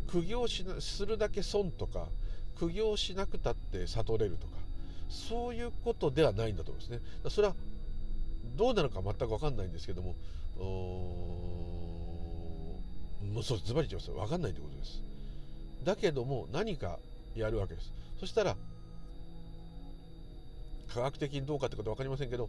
[0.06, 2.08] 苦行しなするだけ損とか
[2.56, 4.59] 苦行しなくたって悟れるとか
[5.10, 7.00] そういうことではないんだと思うんですね。
[7.28, 7.54] それは
[8.56, 10.14] どうなるか全く分かんないんですけども
[13.32, 15.02] もうそうズバリ言っちゃいます分かんないということです。
[15.84, 16.98] だけども何か
[17.34, 17.92] やるわけです。
[18.18, 18.56] そしたら
[20.92, 22.48] 科学的にどうかってことは分かりませんけど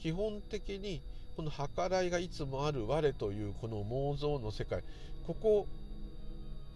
[0.00, 1.00] 基本的に
[1.36, 4.82] この計らいがいつもある我というこの妄想の世界
[5.26, 5.66] ここ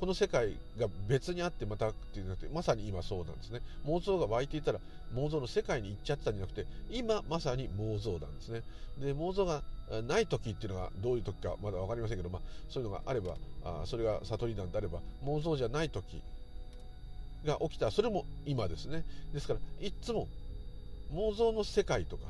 [0.00, 3.60] この世界が別にあってまたっていうのまさに今そうなんですね。
[3.86, 4.80] 妄想が湧いていたら
[5.14, 8.62] 妄想の世界に行っちゃったんじゃなくて今まさに妄想なんですね。
[8.98, 9.62] で妄想が
[10.08, 16.22] ない時っていうのがどういう時かまだ分かりませんけど、まあ、そういうのがあればあそれが悟りなんであれば妄想じゃない時
[17.44, 19.04] が起きたそれも今ですね。
[19.34, 20.28] ですからいつも
[21.12, 22.22] 妄想の世界とか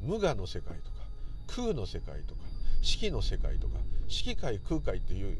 [0.00, 0.96] 無我の世界とか
[1.48, 2.40] 空の世界とか
[2.80, 5.38] 式の世界とか式界空界っていう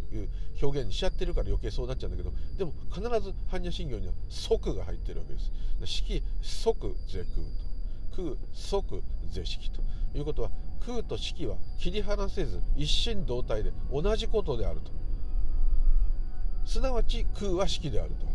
[0.62, 5.50] 表現にしちゃってるから余計そうなっちゃうんだけどでも必ず般若心経には即が入ってるわけです。
[5.84, 7.70] 式即是空と。
[8.16, 9.82] 空即是式と
[10.14, 10.50] いうことは
[10.84, 14.90] 空と式は切り離せず一心同体で同じことであると。
[16.66, 18.26] すなわち空は式であると。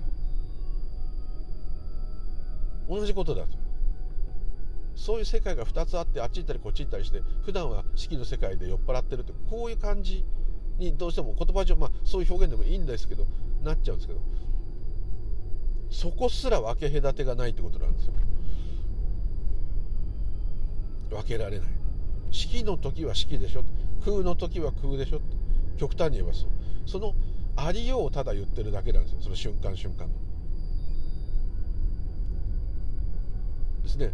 [2.87, 3.64] 同じことだと。
[4.95, 10.25] そういう世界が2つあってあっち行ったりこっち行ったりして普段は四季の世界で酔っ払ってるってこういう感じ
[10.77, 13.27] にどうしても言葉上、まあ、そういう表現でもいいんですけど
[13.63, 14.21] なっちゃうんですけど
[15.89, 18.13] そこすら分け隔てがないってことなんですよ。
[21.09, 21.67] 分けられない。
[22.31, 23.63] 四季の時は四季でしょ
[24.03, 25.21] 空の時は空でしょ
[25.77, 26.49] 極端に言えばそう。
[26.85, 27.13] その
[27.55, 29.21] ありようをただ言ってるだけなんですよ。
[29.21, 30.13] その瞬間瞬間の。
[33.83, 34.11] ですね。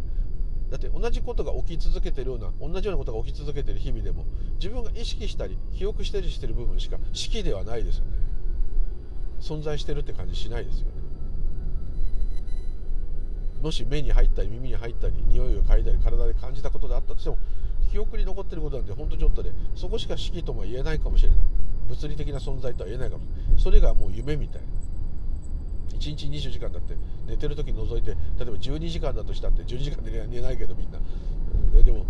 [0.72, 8.12] だって同じことが起き続けてるような同じようなことが起き続けてる日々でも自分が意識したり記憶したりしてる部分しか式ではないですよね。
[9.38, 10.92] 存在してるって感じしないですよね。
[13.60, 17.36] もし目に入ったり耳に入ったり匂いを嗅いだり体で感じたことであったとしても
[17.90, 21.38] 記憶に残ってることなんてほんとちょっとでそこしか式とも言えないかもしれない。
[21.86, 23.60] 物理的な存在とは言えないかもしれない。
[23.60, 24.68] それがもう夢みたいな。
[26.02, 26.96] 1日20時間だって
[27.28, 30.98] 寝てる時覗いて例えば12時間だとしたって12時間で寝ないけどみんな。
[31.82, 32.04] でも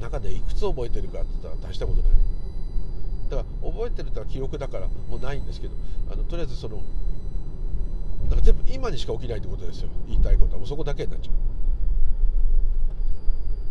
[0.00, 2.10] 中でいくつ覚えてるかって言ったら大したことない。
[3.28, 5.74] だから覚えてるってのは記憶だからもうないんですけど
[6.10, 6.82] あのとりあえずその
[8.24, 9.90] だから全部今にしか起きないってことですよ。
[10.08, 10.58] 言いたいことは。
[10.58, 11.34] もうそこだけになっちゃう。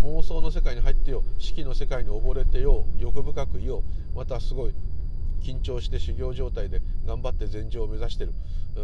[0.05, 3.83] 妄想の世界に入ってよ四季の世界に溺れてよ欲深くいよ
[4.15, 4.73] またすごい
[5.41, 8.33] 緊張して修行状態で頑張って禅情を目指してる。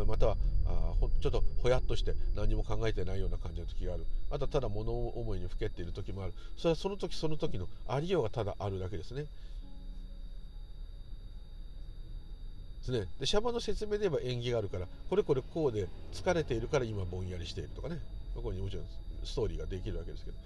[0.07, 4.05] またはあちょっとほやっとして何も考えてないような感じの時がある。
[4.31, 6.33] あとはただ物思いにふけっている時もある。
[6.57, 9.23] それはその時その時のありようがただあるだけですね。
[9.23, 9.27] で
[12.83, 13.07] すね。
[13.19, 17.99] でシャバの説明で言えば縁起があるからこれこれこうで疲れているから今ぼんやりしているとかね。
[18.35, 18.85] ここにもちろん
[19.23, 20.37] ストーリーができるわけですけど。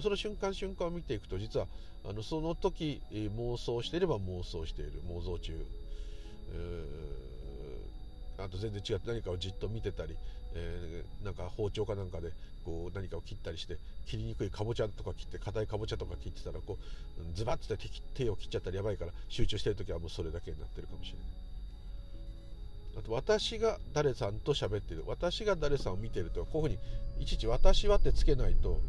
[0.00, 1.66] その瞬間瞬間を見ていくと実は
[2.08, 5.02] あのその時、妄想していれば妄想している。
[5.08, 5.52] 妄想中、
[6.54, 7.31] えー、
[8.44, 10.16] あと全然違って何かをじっと見てたり、
[10.54, 12.32] えー、なんか包丁かなんかで
[12.64, 13.76] こう何かを切ったりして
[14.06, 16.78] 切りにくいかぼちゃとか切って硬いかぼちゃとか切ってたらこ
[17.18, 17.76] うズバッて
[18.14, 21.22] 手を切っちゃったらやばいから集中してる時はもうそれだけになってるかもしれない。
[22.98, 25.04] あと私が誰さんと喋ってる。
[25.06, 26.80] 私が誰さんを見てるとこういうふ
[27.18, 28.80] うにいちいち「私は」ってつけないと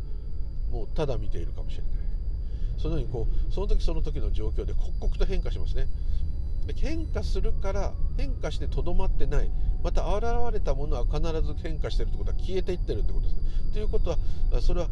[0.72, 1.92] もうただ見ているかもしれない。
[2.82, 5.88] そのようにこうその時その時の状況で刻々と変化しますね。
[6.76, 9.52] 変化するから変化してとどまってない。
[9.84, 13.42] また現れたものは必ず変化してるってことは消えていってるってことですね。
[13.74, 14.18] ということは
[14.62, 14.88] それは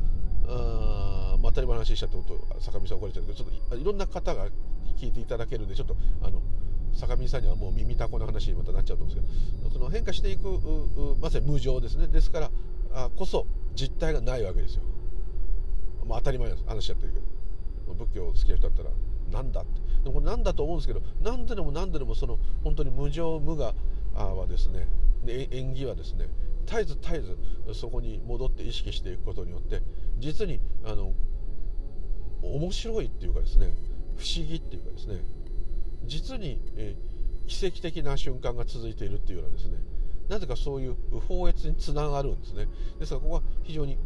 [0.48, 4.48] あ、まあ、当たり前の話しちゃってこと坂見さん怒られちゃうけどちょっといろんな方が
[4.98, 6.42] 聞いていただけるんでちょっとあの
[6.94, 10.60] 坂見さんにはもう耳たこの話にまたなっちゃうと思うんですけどその変化していく
[11.22, 12.08] まさに無常ですね。
[12.08, 12.52] ですから
[12.94, 14.84] あこそ実体がないわけですよ、
[16.06, 17.20] まあ、当たり前の話しちゃってるけ
[17.88, 18.90] ど仏教好きな人だったら
[19.32, 19.82] なんだって。
[20.04, 23.74] でもこれなんだと思うんですけど何度でも何度でもその本当に無常無我
[24.14, 24.88] はですね
[25.26, 26.28] 縁起はですね
[26.66, 27.38] 絶えず絶えず
[27.80, 29.82] そこに戻って意識していくことによって
[30.20, 31.14] 実にあの
[32.42, 33.74] 面白いっていうかですね
[34.18, 35.24] 不思議っていうかですね
[36.06, 36.96] 実に、え
[37.48, 39.78] 奇跡的な瞬間が続いているっていうようなですね
[40.30, 40.96] なぜかそういう
[41.28, 42.68] 法越につながるんですね。
[43.00, 43.98] ですからここは非常に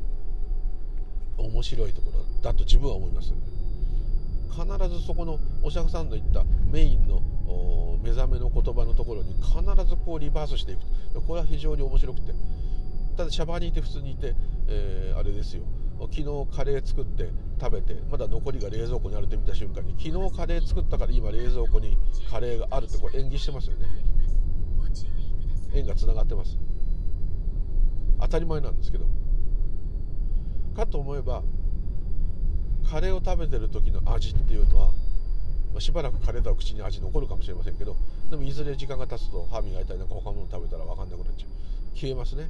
[1.38, 3.32] 面白いところだと自分は思います。
[4.56, 7.22] 必ずそこのお釈迦さんの言ったメインの
[8.02, 12.34] 目覚めの言葉のところに必ずこうリバースしていくこれは非常に面白くて。
[13.16, 14.36] ただシャバにいて普通にいて、
[14.68, 15.64] えー、あれですよ。
[16.12, 17.30] 昨日カレー作って
[17.62, 21.98] 食べてまだ残りが冷蔵庫にあるって見た瞬間に昨日カレー作ったから今冷蔵庫に
[22.30, 23.86] カレーがあるってこれ演技してますよね。
[25.74, 26.58] 縁がつながってます。
[28.20, 29.06] 当たり前なんですけど。
[30.76, 31.42] かと思えば
[32.90, 34.86] カレーを食べてる時の味っていうのは、
[35.74, 37.96] まあ、しばらくカレーだと口に味残るかもしれませんけど
[38.30, 41.50] でもいずれ時間が経つと歯磨いたりなんか他のもの食べたら分かんなくなっちゃう。
[41.96, 42.50] 消えますね。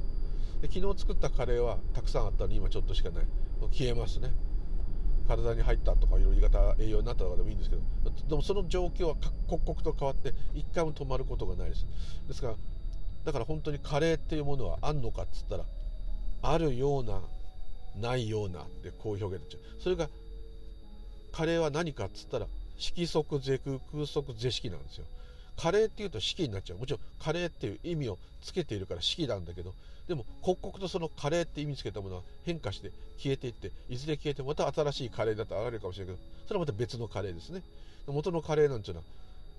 [0.60, 3.24] で昨日作ったカレーはたくさんあったのに今ちょっとしかない。
[3.72, 4.30] 消えますね。
[5.28, 7.82] 体に入ったとかいろいろ言い方栄養になったとかでもいいんですけど
[8.28, 9.14] でもその状況は
[9.48, 11.86] 刻々と変わって一回も止まることがないです。
[12.28, 12.54] ですから
[13.24, 15.64] だから本当にカレーっていうものはあんのかっつったら
[16.42, 17.20] あるような
[18.00, 19.82] ないようなってこういう表現になっちゃう。
[19.82, 20.08] それが
[21.32, 22.46] カレーは何かっつったら
[22.78, 25.04] 色即是空空即是式なんですよ。
[25.56, 26.78] カレーっていうと式になっちゃう。
[26.78, 29.74] もちろんカレーっていう意味をつけているから式なんだけど
[30.06, 37.62] でも刻々とそのカレーって意味つけたものは変化して消えていっていずれ消えてまた新しいカレーだと現れるかもしれないけどそれはまた別のカレーですね。
[38.06, 39.06] 元のカレーなんていうのは、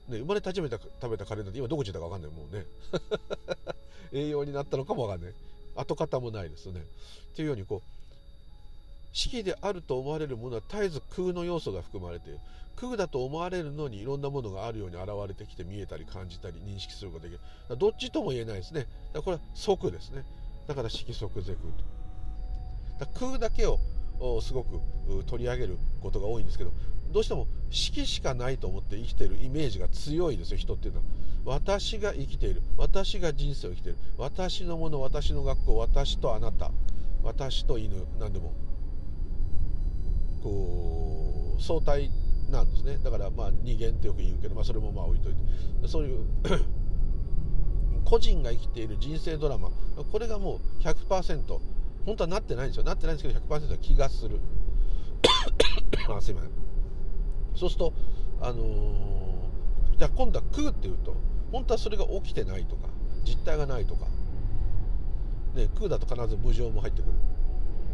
[0.08, 2.32] ね、生まれて初めて食べたカレーなんて今どこ行ったか分かんない。
[2.32, 2.66] もうね。
[4.14, 5.34] 栄養になったのかも分かんない。
[5.76, 6.80] 跡形もないですよね。
[6.80, 7.97] っていうようにこう
[9.12, 12.40] 式であると思われるものは絶えず空の要素が含まれている。
[12.76, 17.40] 空だと思われるのにいろんなものがあるように現れてきて見えたり感じたり認識することができ
[17.70, 17.78] る。
[17.78, 18.86] どっちとも言えないですね。
[19.14, 20.24] だこれは即ですね。
[20.68, 23.06] だから色即是空と。
[23.06, 23.80] だ空だけを
[24.42, 24.80] すごく
[25.26, 26.72] 取り上げることが多いんですけど
[27.12, 31.06] どうしても式しかないと思って生きてるイメージが強いですよ人っていうのは。
[31.46, 32.62] 私が生きている。
[32.78, 33.98] 私が人生を生きている。
[34.18, 36.72] 私のもの私の学校私とあなた。
[37.24, 38.54] 私と犬何でも。
[40.44, 42.12] こう相対
[42.50, 42.98] なんですね。
[43.04, 45.88] だからまあ二元ってよく言うけど、まあ、それもまあ置いといて。
[45.88, 46.26] そういう
[48.06, 49.70] 個人が生きている人生ドラマ。
[50.12, 51.60] これがもう100%
[52.06, 52.84] 本当はなってないんですよ。
[52.84, 54.40] なってないんですけど100%は気がする。
[56.10, 56.52] あすいません。
[57.56, 57.94] そうすると
[58.40, 61.16] あのー、じゃあ今度は空っていうと
[61.52, 62.88] 本当はそれが起きてないとか
[63.26, 64.06] 実体がないとか、
[65.56, 67.12] ね、空だと必ず無常も入ってくる。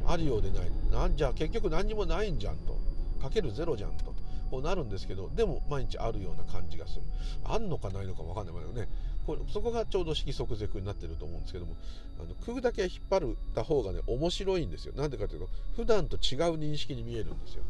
[0.06, 0.72] あるようでない。
[0.92, 2.78] なんじゃ結局何にもないんじゃんと。
[3.22, 4.14] かけるゼロじゃんと。
[4.52, 7.02] こうなるんですけどでも毎日あるような感じがする。
[7.44, 8.88] あんのかないのか分かんないけどね。
[9.26, 11.76] これそこがちょうど色即是空になってると思うんですけども
[12.20, 14.94] あの空だけ引っ張るた方がね面白いんですよ。
[14.96, 17.64] なんでかというと普段と違う認識に見えるんですよ。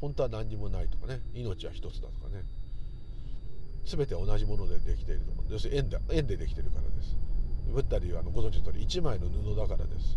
[0.00, 1.20] 本当は何にもないとかね。
[1.34, 2.42] 命は一つだとかね。
[3.84, 7.16] 全て同じものでできていると要するに円で円でできてるからです。
[7.72, 10.16] ブッダでいうあのご存知の通り1枚の布だからです。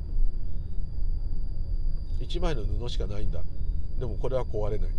[2.20, 3.42] 1枚の布しかないんだ。
[4.00, 4.90] でもこれは壊れない。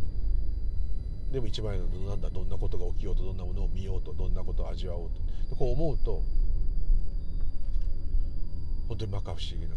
[1.32, 2.30] でも1枚の布なんだ。
[2.30, 5.10] どんなことが起きようとどんなものを見ようとどんなことを味わおう
[5.50, 5.56] と。
[5.56, 6.22] こう思うと
[8.88, 9.76] 本当に摩訶不思議な。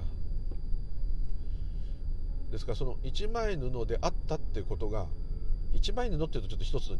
[2.52, 5.08] ですからその一枚布であったっていうことが
[5.74, 6.98] 一枚布っていうとちょっと一つの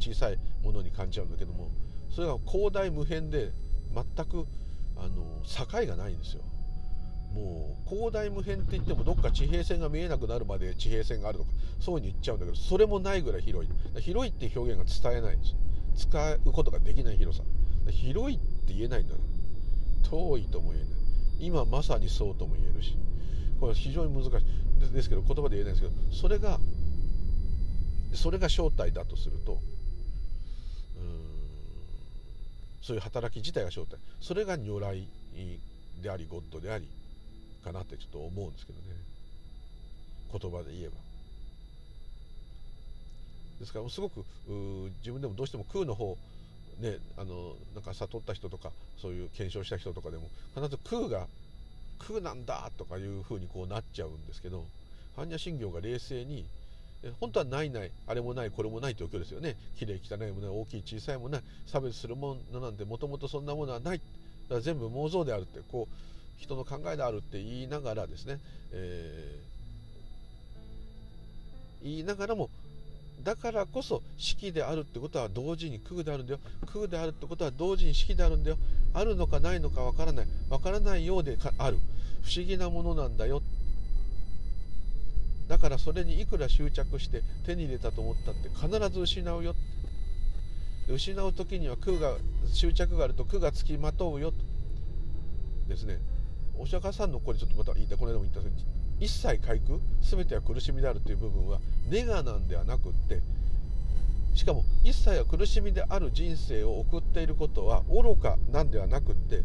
[0.00, 1.70] 小さいものに感じちゃうんだけども
[2.10, 3.52] それが広大無辺で
[3.94, 4.46] 全く
[4.96, 6.42] あの境がないんですよ。
[7.34, 11.50] もう広大無辺って言ってもどっか地平線が見えなくなるまで地平線があるとか。
[11.80, 14.00] そういうふうに言っちゃうんだけどそれもないぐらい広い。
[14.00, 15.54] 広いって表現が伝えないんです
[16.06, 17.44] 使うことができない広さ。
[17.90, 19.20] 広いって言えないんだな。
[20.08, 20.92] 遠いとも言えない。
[21.40, 22.96] 今まさにそうとも言えるし。
[23.60, 24.92] これは非常に難しい。
[24.92, 26.58] ですけど言葉で言えないんですけどそれが
[28.12, 29.58] それが正体だとすると
[32.82, 33.98] そういう働き自体が正体。
[34.20, 35.08] それが如来
[36.02, 36.86] でありゴッドであり。
[37.64, 38.84] かなってちょっと思うんですけどね。
[40.32, 40.92] 言葉で言えば。
[43.60, 44.24] ですからすごく
[44.98, 46.16] 自分でもどうしても空の方
[46.80, 50.24] ねあのなんか悟った人とかそういう検証した人とかでも
[50.54, 51.26] 必ず空が
[52.06, 54.64] 空なんだとかいうふうにこうなっちゃうんですけど
[55.16, 56.44] 般若心経が冷静に
[57.20, 59.56] 本当はないないあれもないこれもないということですよね。
[59.78, 63.98] きれい汚いもの大きい小さいもない差別するものなんてもともとそんなものはない。
[63.98, 64.02] だ
[64.48, 68.38] から全部妄想であるってこう人の考えであるって言いながらですね、
[68.72, 72.50] えー、言いながらも
[73.22, 76.40] だからこそ式であるってことは同時に空であるんだよ。
[76.72, 78.58] 空であるってことは同時に式であるんだよ。
[78.92, 80.26] あるのかないのかわからない。
[80.50, 81.78] わからないようである。
[82.22, 83.42] 不思議なものなんだよ。
[85.48, 89.54] だからそれにいくら執着して手に入れたと思ったって必ず失うよ。
[90.88, 92.16] 失う時には空が
[92.52, 94.32] 執着があると空がつきまとうよ。
[94.32, 94.36] と
[95.68, 95.98] ですね。
[96.58, 98.68] お釈迦さんのこれちょっとまた言いたこの間も言ったんですけど
[99.00, 103.20] 一切回復全ては苦しみであるという部分はネガなんではなくって
[104.34, 109.42] しかも一切は苦しみである人生を送っていることは愚かなんではなくって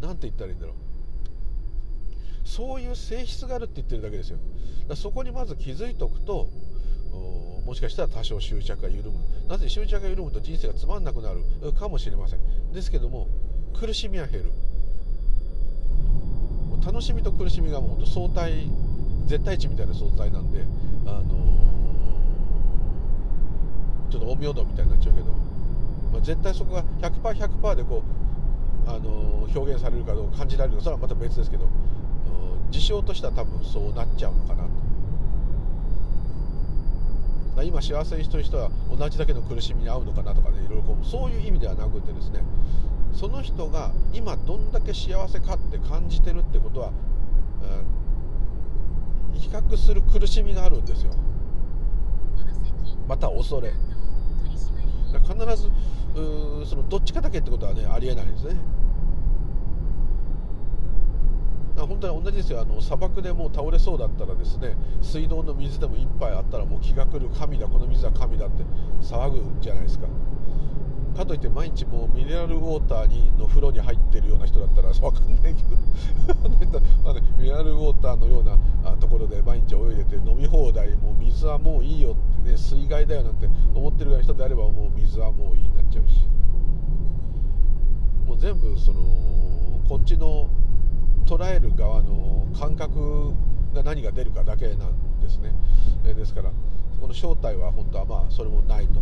[0.00, 0.76] 何て言ったらいいんだろう。
[2.42, 4.38] そういう性質があるって言ってるだけですよ。
[4.88, 6.48] だそこにまず気づいておくと
[7.66, 9.18] もしかしたら多少執着が緩む。
[9.48, 12.72] なぜ執着が緩むと人生がつまんなくなるかもしれません。
[12.72, 13.28] ですけども
[13.78, 14.52] 苦しみは減る。
[16.84, 18.70] 楽しみと苦しみがもう相対
[19.26, 20.64] 絶対値みたいな相対なんで、
[21.06, 25.26] あのー、ちょっと陰陽道みたいになっちゃうけど、
[26.12, 28.02] まあ、絶対そこが 100%100% でこ
[28.86, 31.68] う、あのー、表現されるかどうか感じられるかそれはまた別ですけど
[32.70, 34.70] 事象としては多分そうなっちゃうのかなと。
[37.62, 42.40] 今幸せにしてる人は同じだけの苦しみに遭うのかなとかねいろいろこうそういう意味ではなくてですね
[43.12, 46.92] その人が今どんだけ幸せかって感じてるってことは、
[49.32, 51.12] うん、比較する苦しみがあるんですよ。
[53.08, 53.72] また恐れ。
[55.12, 55.70] 必ず
[56.68, 58.54] そのどっちかだけってことはねありえないですね。
[61.76, 62.60] 本当に同じですよ。
[62.60, 67.30] あの砂漠でもう倒れそうだったらですね水道の水でも一杯あったらもう気が狂う。
[67.30, 68.64] 神だこの水は神だって
[69.00, 70.06] 騒ぐじゃないですか。
[71.16, 76.80] かといって毎日もうミネラルウォーターにの風呂に入ってるような人だったら分かんないけど
[77.38, 78.56] ミネラルウォーターのような
[78.96, 86.26] ところで毎日泳いでて飲み放題もう水はもういいよってね水害だよなんて思ってるような人であればもう水はもういいになっちゃうし
[88.26, 89.00] もう全部その
[89.88, 90.48] こっちの
[91.26, 93.32] 捉える側の感覚
[93.74, 95.52] が何が出るかだけなんですね
[96.04, 96.50] ですから
[97.00, 99.00] この正体は本当はまあそれもないと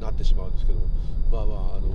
[0.00, 0.78] なってしまうんですけど
[1.30, 1.88] まあまああの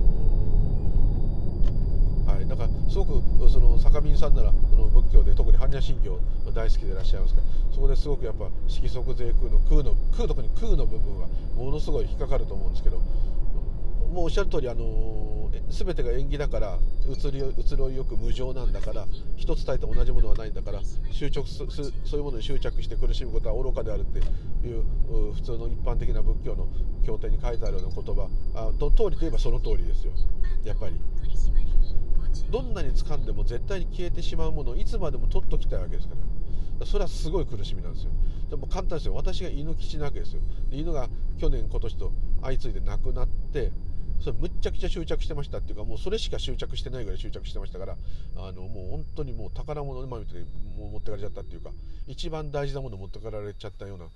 [2.26, 6.18] ー、はい、だからすごくその坂民さんならその仏教で特に般若心経
[6.52, 19.06] 大好きでいらっしゃいますからそこですごくやっぱ色即税空の空の空特に空の部分はものすごい引っかかると思うんですけどもうおっしゃる通りあの全てが縁起だから移り移ろいよく無常なんだから
[19.36, 20.80] 一つ伝えて同じものはないんだから
[21.10, 21.58] 執着す
[22.04, 24.20] そういうものに執着して苦しむことは愚かであるって
[24.66, 24.84] いう
[25.34, 26.68] 普通の一般的な仏教の
[27.04, 28.28] 経典に書いてあるような言葉。
[28.54, 30.12] あと通りといえばその通りですよ。
[30.64, 30.94] やっぱり。
[32.50, 36.14] どんなに掴んでも絶対に消えてしまうものをいつまでも取っときたいわけですか
[36.80, 36.86] ら。
[36.86, 38.10] それはすごい苦しみなんですよ。
[38.50, 39.14] でも簡単ですよ。
[39.14, 40.40] 私が犬吉なわけですよ。
[40.70, 43.72] 犬が去年今年と相次いで亡くなって
[44.20, 47.96] それむっちゃくちゃ執着してましたっていうかもうそれしか執着してないぐらい執着してましたから
[48.36, 51.70] あのもう本当にもう宝物今みたいにもう持ってかれちゃったっていうか
[52.06, 54.06] 一番大事なもの持ってかれちゃったような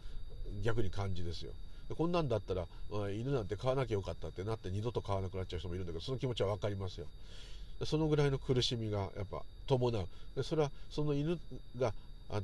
[0.64, 1.52] 逆に感じですよ。
[1.96, 2.66] こんなんだったら、
[3.10, 7.06] 犬なんて飼わなきゃよかったってなって二度と飼わなくなっちゃう人もいるんだけどその気持ちは分かりますよ。
[7.84, 10.06] そのぐらいの苦しみがやっぱ伴う。
[10.36, 11.38] でそれはその犬
[11.78, 11.92] が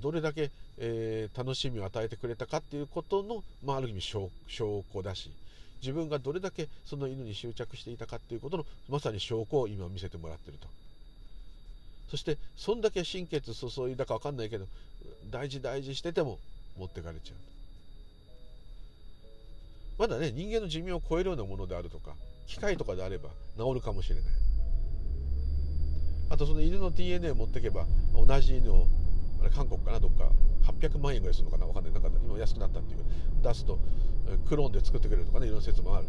[0.01, 4.31] どれだけ、えー、楽しみを与えてくれたかっていうことの、まあ、ある意味証
[4.93, 5.31] 拠だし
[5.81, 10.67] 自分がどれだけその犬に執着していたかっていうことのまさに証拠を今見せてもらってると。
[12.11, 14.67] そしてそんだけ心血注いだか分かんないけど
[15.31, 16.39] 大事大事してても
[16.79, 17.58] 持ってかれちゃう。
[19.99, 22.15] まだね人間の寿命を超えるようなものであるとか
[22.47, 24.25] 機械とかであれば治るかもしれない。
[26.31, 28.87] あとその犬の DNA を持っていけば同じ犬を
[29.41, 30.31] あれ韓国かなどっか
[30.65, 31.93] 800万円ぐらいするのかな分かんない。
[31.93, 33.01] なんか今安くなったっていう。
[33.43, 33.79] 出すと
[34.49, 36.07] クローンで作ってくれるとかねいろんな説もある。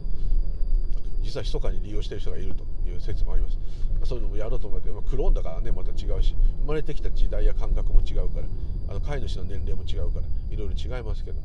[1.22, 3.58] 実は密かに利用してる人がいるという説もあります。
[4.04, 8.46] そういうのもやろうと思って、まあ、クローンだからねまた違うし生まれてきた時代や感覚も違うから
[8.90, 11.42] あの飼い主の年齢も違うからいろいろ違いますけど。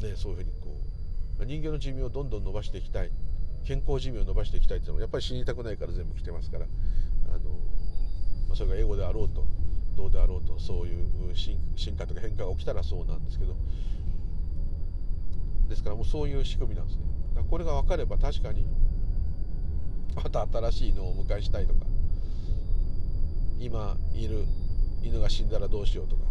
[0.00, 0.80] ねそういうふうにこ
[1.40, 3.10] う人間の寿命をどんどん伸ばしていきたい。
[3.64, 6.66] 健康寿命を伸ばしていきたいっていうのもやっぱり死にたくないから全部来てますから。
[7.28, 7.50] あの、
[8.46, 9.44] まあ、それが英語であろうと
[9.96, 13.56] どうであろうとそういう進化とか変化が起きたらそうなんですけど。
[15.68, 17.02] ですからもうそういう仕組みなんですね。
[17.50, 18.64] これが分かれば確かに
[20.14, 21.80] また新しいのを迎えしたいとか
[23.58, 24.44] 今いる
[25.02, 26.22] 犬が死んだらどうしようとか、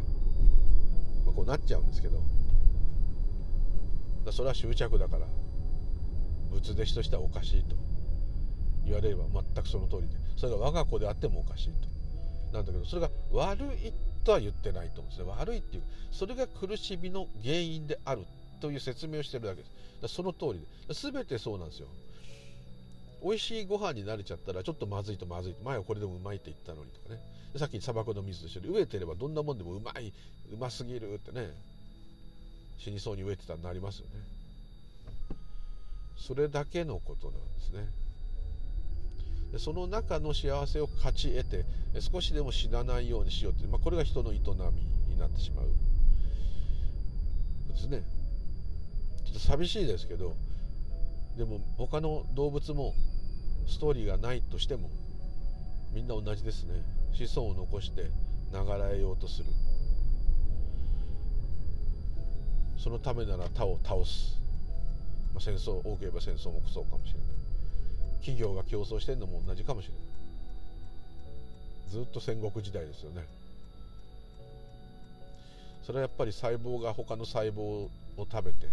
[1.26, 2.20] まあ、こうなっちゃうんですけど。
[4.26, 5.28] だそれは執着だから
[6.52, 7.76] 仏弟子としてはおかしいと。
[8.86, 10.16] 言われれば全くその通りで。
[10.38, 11.90] それが我が子であってもおかしいと。
[12.54, 15.34] なんだけどそれが悪いとは言ってないと思うんですね。
[15.38, 18.26] 悪いっていうそれが苦しみの原因である
[18.62, 20.14] という説明をしてるだけです。
[20.14, 20.94] その通りで。
[20.94, 21.88] 全てそうなんですよ。
[23.24, 27.20] 美味しいご飯に慣れちゃったらちょっとまずいとまずい前はこれでもうまいって言ったのにとかね。
[27.58, 30.14] さっき砂漠の水と一緒で飢えてればどんなもんでもうまい
[30.52, 31.50] うますぎるってね。
[32.78, 34.14] 死にそうに飢えてたらなりますよね。
[36.18, 37.88] それだけのことなんですね。
[39.52, 41.66] でその中の幸せを勝ち得て
[42.00, 45.68] 少しでも死なないようにしようって、まあ、これが人の営みになってしまう
[47.70, 48.04] ですね。
[49.26, 50.36] ちょっと寂しいですけど
[51.38, 52.94] でも他の動物も
[53.68, 54.90] ストーリーがないとしても
[55.94, 56.74] みんな同じですね。
[57.14, 58.12] 子孫を残して
[58.52, 58.60] 流
[58.94, 59.46] れようとする。
[62.78, 64.40] そのためなら他を倒す、
[65.34, 67.28] まあ、戦争多ければ戦争もそうかもしれない。
[68.20, 70.02] 企業が競争してるのも同じかもしれない。
[71.92, 73.24] ずっと戦国時代ですよね。
[75.86, 78.68] それはやっぱり細胞が他の細胞を食べて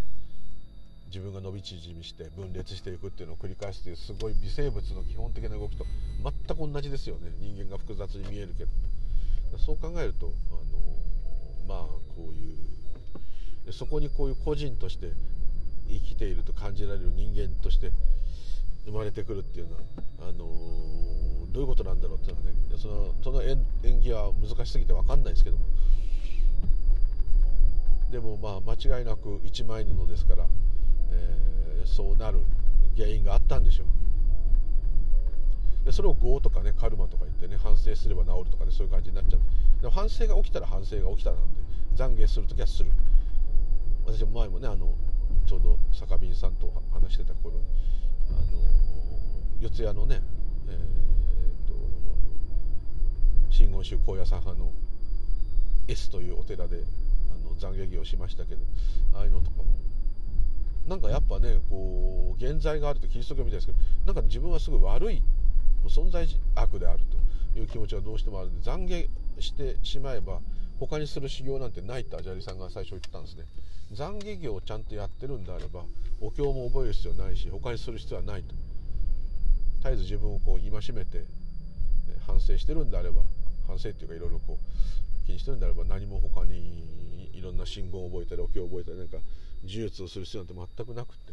[1.09, 5.84] 自分が伸び縮みして分裂していくっていうのを繰り返すというすごい微生物の基本的な動きと
[6.24, 7.30] 全く同じですよね。
[7.38, 8.70] 人間が複雑に見えるけど。
[9.59, 10.55] そう考えるとあ
[11.68, 11.86] のまあ
[12.16, 12.57] こういう
[13.71, 15.13] そこにこういう個人として
[15.89, 17.93] 生きていると感じられる人間として
[18.85, 19.81] 生まれてくるっていうのは
[20.23, 20.39] あの
[21.53, 23.59] どういうことなんだろうっていうのはねそのその演
[24.01, 25.65] 技は難しすぎて分かんないですけども。
[28.11, 30.47] でもまあ間違いなく一枚布ですから、
[31.11, 32.41] えー、そうなる
[32.95, 33.87] 原因があったんでしょう。
[35.87, 39.41] でそれを業とかねカルマとか言ってね反省すれば治るとかねそういう感じになっちゃう。
[39.81, 41.63] でも反省が起きたら反省が起きたなんで
[41.97, 42.91] 懺悔する時はする。
[44.05, 44.94] 私も前もねあの
[45.46, 47.61] ちょうど坂瓶さんと話してた頃
[48.30, 48.40] あの
[49.61, 50.20] 四谷のね、
[50.68, 51.74] えーと、
[53.50, 54.72] 真言宗高野山派の
[55.88, 56.84] S というお寺で
[57.30, 58.62] あの懺悔儀をしましたけど
[59.14, 59.64] ああいうのとかも
[60.88, 65.22] なんかやっぱねこう現在があるとキリスト教みたいですけどなんか自分はすごい悪い
[65.86, 67.00] 存在悪である
[67.55, 69.09] という気持ちがどうしてもあるんで懺悔
[69.40, 70.40] してしまえば
[70.79, 73.45] 他にする修行なんてないってアジャリさんが最初言ったんですね。
[73.95, 75.85] 懺悔業をちゃんとやってるんであれば
[76.20, 78.55] お経も覚える必要ないし他にする必要はないと。
[79.83, 81.25] 絶えず自分をこう戒めて
[82.27, 83.23] 反省してるんであれば
[83.66, 89.18] 反省っていうかいろいろこう気にしてるんであれば何も他にいろんな信号を覚えたりお経を覚えたりなんか
[89.64, 91.33] 呪術をする必要なんて全くなくって。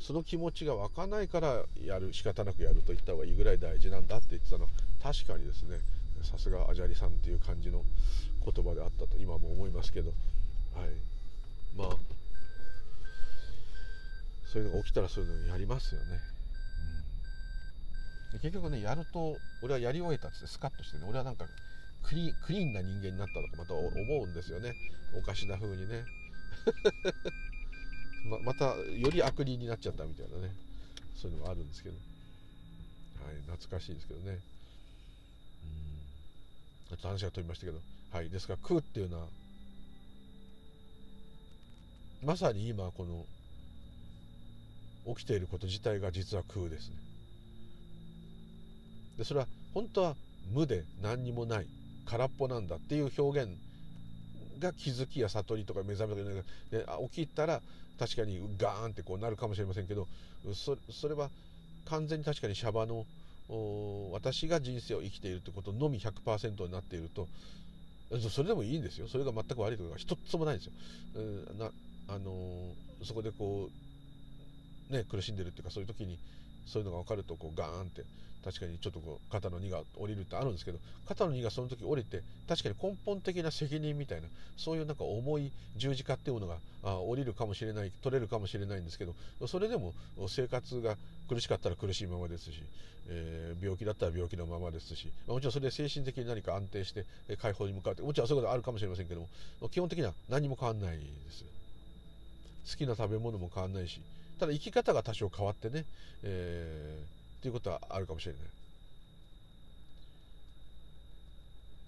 [0.00, 4.70] その気持ちが湧かないからやる仕方なくやると言った方がいいぐらい大事なんだって言ってたのは
[5.02, 5.78] 確かにですね。
[6.22, 7.82] さすがアジャリさんっていう感じの
[8.44, 10.10] 言葉であったと今も思いますけど。
[10.74, 10.90] はい。
[11.76, 11.88] まあ
[14.52, 16.06] そういうのが起きたらそういうのやりますよね、
[18.32, 21.44] うん、結局ねやると俺はやり終えたっつってスカッとしてね俺はなんか
[22.02, 23.92] クリクリーンな人間になったとかまた思
[24.24, 24.74] うんですよね。
[25.16, 26.04] おかしな風にね。
[28.24, 30.54] ままたより悪人になっちゃったみたいなね。
[31.14, 31.96] そういうのがあるんですけど。
[33.22, 34.32] はい懐かしいですけどね。
[34.32, 34.40] うん。
[36.88, 37.78] ちょっと話が飛びましたけど。
[38.12, 38.28] はい。
[38.28, 39.26] ですから空っていうのは
[42.22, 43.24] まさに今この
[45.14, 46.94] 起きていること自体が実は空ですね。
[49.18, 50.14] でそれは本当は
[50.52, 51.66] 無で何にもない
[52.06, 53.50] 空っぽなんだっていう表現
[54.58, 57.60] が気づきや悟りとか目覚めとかで起きたら
[57.98, 60.06] 確かにガーンってこうなるかもしれませんけど
[60.52, 61.28] それは
[61.86, 63.04] 完全に確かにシャバの
[64.12, 67.26] 私が人生を生きているということのみ100%になっていると
[68.18, 70.72] それでもいいんですよそれが全く悪いところが一つもないんですよ。
[71.58, 71.70] な
[72.08, 73.70] あのそこでこ
[74.90, 76.18] うね苦しんでるっていうかそういう時に
[76.66, 78.02] そういうのが分かるとこうガーンって
[78.44, 80.78] 確かにちょっとこう肩の荷が下りるってあるんですけど
[81.08, 89.14] 肩の荷がその時下りて確かに根本的な責任みたいなそういうなんか重い十字架っていうものがあ降りるかもしれない取れるかもしれないんですけど
[89.46, 89.92] それでも
[90.28, 90.96] 生活が
[91.28, 92.62] 苦しかったら苦しいままですし、
[93.08, 97.04] えー、病気だったら病気のままですしもちろんそれで精神的に何か安定して
[97.40, 99.20] 解放に向かうってもちろんそういうことあるかもしれませんけど
[99.60, 101.44] も基本的には何も変わんないです。
[102.70, 104.00] 好きな食べ物も変わんないし
[104.38, 105.84] ただ生き方が多少変わってね、
[106.22, 108.42] えー、っていうことはあるかもしれない。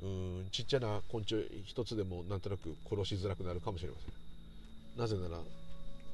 [0.02, 4.98] うんちっちゃな昆虫一つでもなんとなく殺しづらくなるかもしれません。
[4.98, 5.42] なぜなら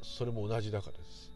[0.02, 1.30] それも同じだからです。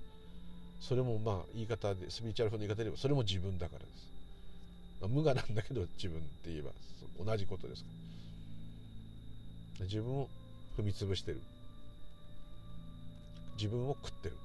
[0.89, 4.09] それもまあ言い方でスピリチュアル風の言い方で言えばそれも自分だからです、
[5.01, 6.71] まあ、無我なんだけど自分って言えば
[7.25, 7.85] 同じことです。
[9.81, 10.29] 自分を
[10.77, 11.41] 踏み潰してる。
[13.57, 14.37] 自分を食ってる。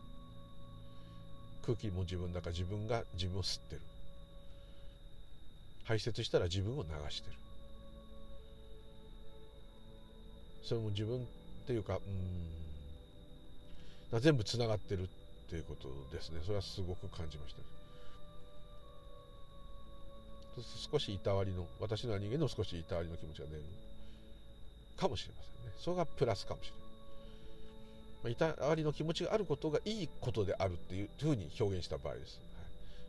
[1.67, 3.81] 空気も自分だから自分が自分を吸ってる。
[5.83, 7.35] 排泄したら自分を流してる。
[10.63, 11.21] それも自分っ
[11.67, 11.97] ていうか
[14.11, 14.21] うん。
[14.21, 15.07] 全部つながってるっ
[15.49, 16.39] ていうことですね。
[16.45, 17.61] それはすごく感じました
[20.91, 23.61] 少しいたわりの私の人間の少しいたわりの気持ちが出る
[24.95, 25.73] かもしれませんね。
[25.79, 26.86] それがプラスかもしれない。
[28.27, 32.39] まあ、いたわりの気持ちがあることがいいことであるっていうふうに表現した場合です。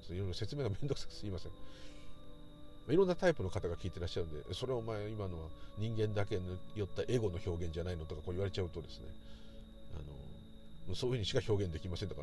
[0.08, 1.52] はい、いろいろ説明がめんどくさくすいません。
[2.88, 9.04] いろんなタイプの方が聞いてらっしゃるんでそれお前今のは人間だけによったエゴの表現じゃないのとかこう言われちゃうとですね
[10.88, 12.22] あのそういうふうにしか表現できませんとか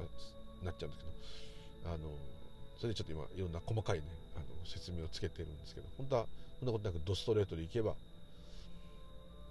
[0.63, 1.03] なっちゃうんです
[1.83, 2.09] けどあの
[2.81, 6.25] それでちょっと今いろんな細かいねあの説明をつけてるんですけど本当は
[6.57, 7.93] そんなことなくドストレートでいけば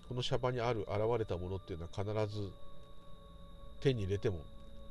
[0.09, 2.51] このシャバにある現れたものっていうのは必ず
[3.85, 4.39] 手に入れても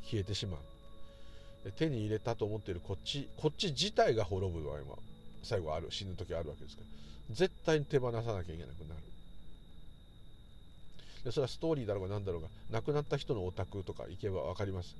[0.03, 1.71] 消えてしまう。
[1.71, 4.99] 手に入れたと思っているこっちこっち自体が滅ぶ場合も
[5.41, 6.83] 最後ある死ぬ時あるわけですか
[7.29, 7.35] ら。
[7.35, 9.01] 絶対に手放さなきゃいけなくなる。
[11.25, 14.95] でそれはストーリーだろうが何だろうが亡くなった人のお宅とか行けば分かります。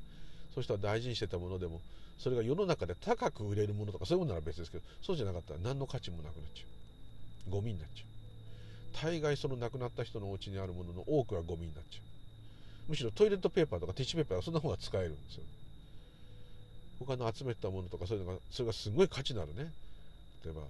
[0.55, 1.79] そういう人は大事にしてたものでも
[2.17, 6.63] それが世の中で高く売れるものとかそういうものなら別ですけどそうじゃなかったら何の価値もなくなっちゃ
[7.47, 7.51] う。
[7.51, 9.05] ゴミになっちゃう。
[9.05, 12.12] 大概その亡くなった人のお家にあるものの多くはゴミになっちゃう。
[12.87, 15.43] むしろトイレットペーパーとかティッシュペーパーはそんな方が使えるんですよ。
[16.99, 19.71] 他の集めたものとかそういうのがそれがすごい価値のあるね。
[20.43, 20.61] 例えば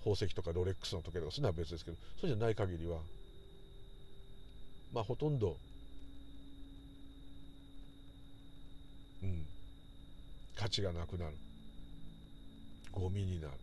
[0.00, 2.98] 宝石とかロレックスの時計とかそういうのは別ですけどそうじゃない限りは
[4.92, 5.56] まあほとんど
[9.22, 9.46] うん。
[10.56, 11.34] 価値がなくなる。
[12.92, 13.54] ゴミになる。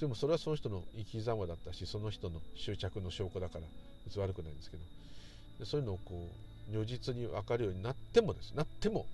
[0.00, 3.66] でもそれはその人の生き様だったしその人の執着の証拠だから
[4.06, 4.82] 別に悪くないんですけど。
[5.58, 6.28] でそういうのをこ
[6.70, 8.52] う如実に分かるようになってもです。
[8.54, 9.06] なっても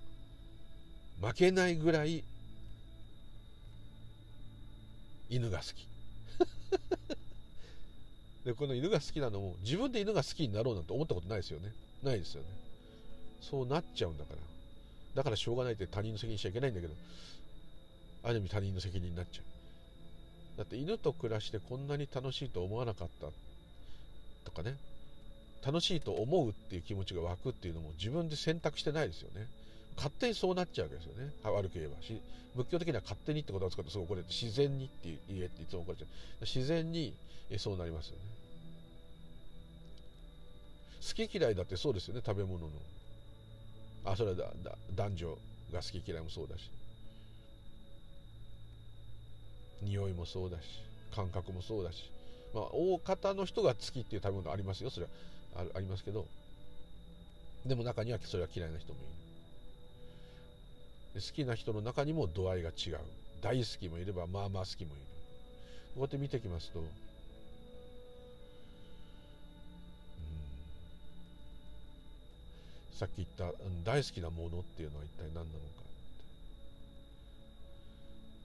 [1.20, 2.24] 負けないぐらい
[5.28, 5.88] 犬が好き。
[8.45, 11.72] でこの犬が好きなのも自分で犬が好きになろうなんて思ったことないですよね。
[12.03, 12.49] ないですよね。
[13.40, 14.40] そうなっちゃうんだから。
[15.14, 16.95] だからしょうがないって他人の責任しちゃいけないんだけど
[18.22, 19.45] ある意味他人の責任になっちゃう。
[20.59, 23.28] だって犬と暮らしてこんなに楽しいと思わなかった。
[24.45, 24.76] とかね
[25.64, 29.47] 楽しいと思うっていう気持ちが湧くっていうのも自分で選択してないですよね。
[29.97, 31.30] 勝手にそうなっちゃうわけですよね。
[31.45, 32.03] 悪く言えば。
[32.03, 32.20] し
[32.57, 36.45] 仏教的には勝手にってことを使ってすごい怒れて自然にって言えっていつも怒られちゃう。
[36.45, 37.14] 自然に
[37.59, 38.22] そうなりますよね。
[41.07, 42.70] 好き嫌いだってそうですよね食べ物の。
[44.05, 45.38] あそれはだだ男女
[45.72, 46.70] が好き嫌いもそうだし。
[49.82, 50.62] 匂いもそうだし
[51.14, 52.11] 感覚もそうだし。
[52.55, 54.91] まあ大方の人が好きっていう食べ物ありますよ。
[54.91, 55.07] それ
[55.55, 56.27] はありますけど。
[57.67, 59.03] でも中にはそれは嫌いな人もい
[61.15, 61.21] る。
[61.21, 62.99] 好きな人の中にも度合いが違う。
[63.43, 65.03] 大好きもいればまあまあ好きもいる。
[65.95, 66.83] こうやって見てきますと、
[72.99, 73.53] さっき言った、
[73.85, 75.53] 大好きなものっていうのは一体何なのか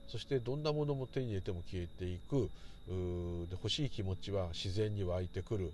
[0.09, 2.49] そしてどんなものも手に入れても消えていく。
[2.87, 5.71] で欲しい気持ちは自然に湧いてくる。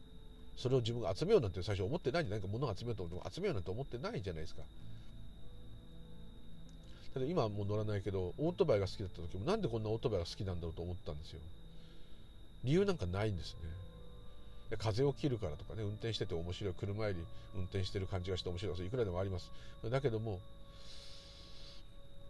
[0.57, 2.41] それを自分が集めようなんて最初思ってないんじゃない。
[2.41, 4.61] か物を集めようと思って集めようなんて思ってないじゃないですか。
[7.13, 11.39] ただ今はもう乗らないけどオートバイが好きだった時もなんでこんなオートバイが好きなんだろうと思ったんですよ。
[12.63, 13.53] 理由なんかないんです
[14.69, 14.77] ね。
[14.77, 17.19] 風を切るからとかね運転してて面白い車より
[17.55, 19.51] 運転してる感じがして面白いいくらでもあります。
[19.89, 20.39] だけども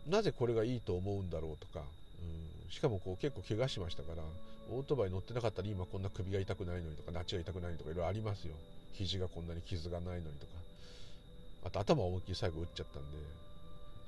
[0.08, 1.86] なぜこれがいいと思うんだろうとか、
[2.20, 4.24] うん、しかもこう結構怪我しましたから
[4.72, 8.54] オートバイ乗ってなかったら今こんな首が痛くないのにとかナチが痛くないのとかいろいろありますよ。
[8.94, 10.54] 肘がこんなに傷がないのにとか。
[11.66, 13.18] あと頭を思いっきり最後打っちゃったんで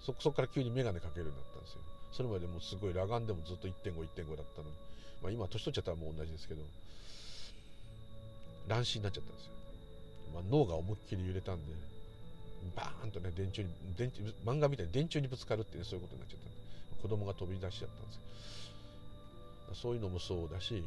[0.06, 1.80] そこから急に眼鏡かけるようになったんですよ。
[2.12, 4.76] それまでもうすごい裸眼でもずっと1.51.5だったのに、
[5.22, 6.62] まあ、今年取っちゃったらもう同じですけど
[8.68, 9.52] 乱視になっちゃったんですよ、
[10.34, 11.74] まあ、脳が思いっきり揺れたんで
[12.76, 16.56] バーンとね電柱に電柱漫画みたいに電柱にぶつかるって、ね、そういうことになっちゃったんで
[17.02, 18.22] 子供が飛び出しちゃったんですよ。
[19.74, 20.84] そういうのもそうだし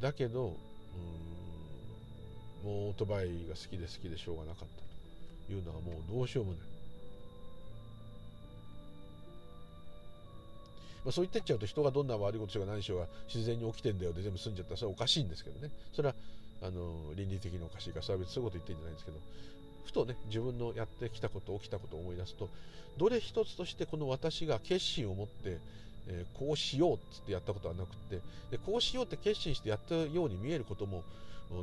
[0.00, 0.56] だけど
[2.64, 6.60] うんもうオートバイが好きで好きでしょうがなかったというのはもうどうしようもない。
[11.02, 15.70] まあ、そう言ってっちゃうと人がどんな悪いことしようが何しようが自然に起きてんだよで全部済んじゃったらそれはおかしいんですけどね。
[15.94, 16.14] それは
[16.62, 19.18] あの倫理的におかしいからそれは別にそういうこと言ってんじゃないんですけど。
[19.84, 22.48] ふとね自分のやってきたこと起きたことを思い出すと
[22.98, 25.58] どれ一つとしてこの私が決心を持って、
[26.08, 28.20] えー、こうしようっつってやったことはなくて
[28.50, 31.02] でこうしようって決心してやったように見えることも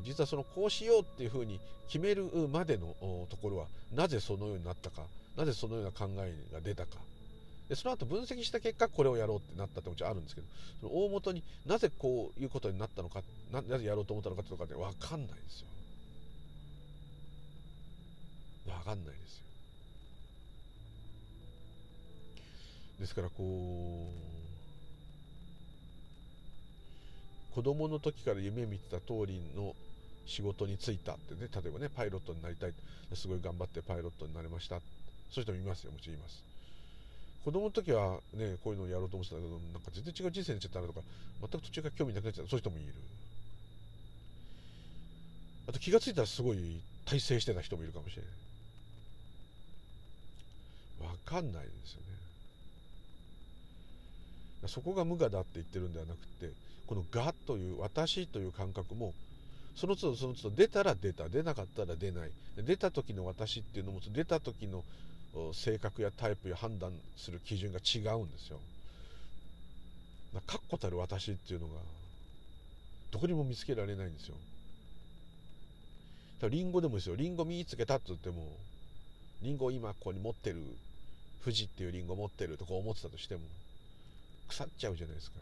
[0.04, 2.94] 実はそのこうしようっていうふうに決めるまでの
[3.30, 3.66] ところは
[3.96, 5.04] なぜそのようになったか
[5.38, 6.98] なぜそのような考えが出たか。
[7.70, 10.48] でその後分析した結果これをやろうってなったってもちろんあるんですけど
[10.80, 15.68] その大元になぜこういうことになったのかなぜやろうと思ったのかってとかって分かんないですよ。
[18.74, 19.44] 分かんないですよ。
[23.00, 24.10] ですからこ
[27.54, 29.76] う子供の時から夢見てた通りの
[30.26, 32.74] 仕事に就いたってね例えばねパイロットになりたい
[33.16, 34.80] すごい頑張ってパイロットになれました
[35.32, 36.44] そういう人もいますよもちろんいます。
[37.46, 41.02] 子供の時はねこういうのをやろうと思ってたけどなんか全然違う人生になっちゃったなとか
[41.40, 42.94] 全く途中から興味なくなっちゃったそういう人もいる。
[45.68, 48.47] あと気が付いたらすごい大成してた人もいるかもしれない。
[51.00, 52.02] 分かんないですよ
[54.64, 56.50] ねそこが無我だって言ってるんではなくて
[56.88, 59.14] この我という私という感覚も
[59.76, 64.84] その都度その都度出たら出た出なかったら出ない出た時の私っていうのも出た時の
[65.54, 68.58] 性格やタイプや判断する基準が違うんですよ。
[70.46, 71.74] 確固たる私っていうのが
[73.12, 74.36] どこにも見つけられないんですよ。
[76.50, 78.48] リンゴでもですよリンゴ見つけたって言っても
[79.42, 80.58] リンゴ今ここに持ってる
[81.48, 83.40] 富士っていうリンゴ持ってるとか思ってたとしても
[84.50, 85.38] 腐っちゃうじゃないですか。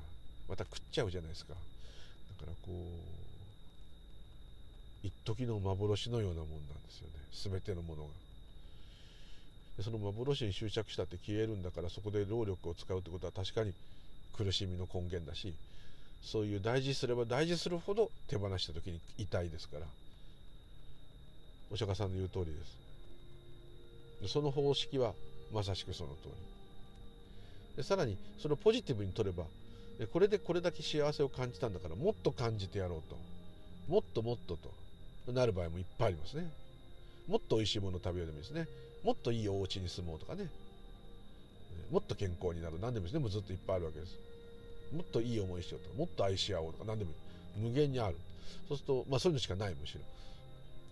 [0.48, 1.56] また食っちゃうじゃないですか。
[1.56, 2.70] だからこ
[5.04, 7.14] う一時の幻のようなもんなんですよね。
[7.58, 8.10] 全てのものが。
[9.78, 13.74] でその幻に執着したって消えるんだからそこで労力を使うってことは確かに
[14.38, 15.56] 苦しみの根源だし
[16.22, 19.88] そういう大事すれば大事するほど手放した時に痛いですから。
[21.72, 22.52] お釈迦さんの言う通りで
[24.28, 24.32] す。
[24.32, 25.16] その方式は
[25.54, 26.32] まさしくその通り。
[27.78, 29.44] でさらにそれをポジティブに取れば
[30.12, 33.18] これでこれだけ幸せを感じたんだからもっと感じてやろうと。
[33.88, 35.32] もっともっとと。
[35.32, 36.52] なる場合もいっぱいありますね。
[37.28, 38.68] もっと美味しいもの食べようでもいいですね。
[39.04, 40.50] もっといいお家に住もうとかね。
[41.92, 43.20] もっと健康になる何でもいいですね。
[43.20, 44.16] もうずっといっぱいあるわけです。
[44.94, 47.14] もっといい思いしようとかもっと愛し合おうとか何でもい
[47.62, 47.70] い。
[47.70, 48.16] 無限にある。
[48.68, 50.02] そうするとまあそういうのしかないむしろ。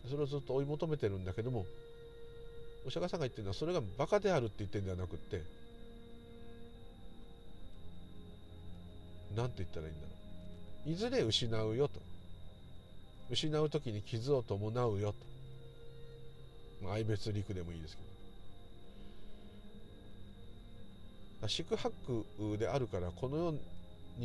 [0.10, 1.66] それをずっと追い求めてるんだけども
[2.86, 5.42] お釈迦さんが言ってるのはそれがバカであるって言ってるんではなくって
[9.36, 10.08] 何て言ったらいいんだろ
[10.88, 10.92] う。
[10.92, 12.00] いずれ失うよと。
[13.32, 15.14] 失う時に傷を伴うよ
[16.84, 16.92] と。
[16.92, 18.02] 愛別陸でもいいですけ
[21.42, 21.48] ど。
[21.48, 22.26] 宿泊
[22.58, 23.60] であるからこの世に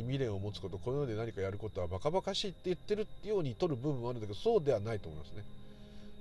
[0.03, 5.43] 未練を持つことこの世で何かやることはバカバカしいって言ってるように取る部分もあるんだけどそうではないと思いますね。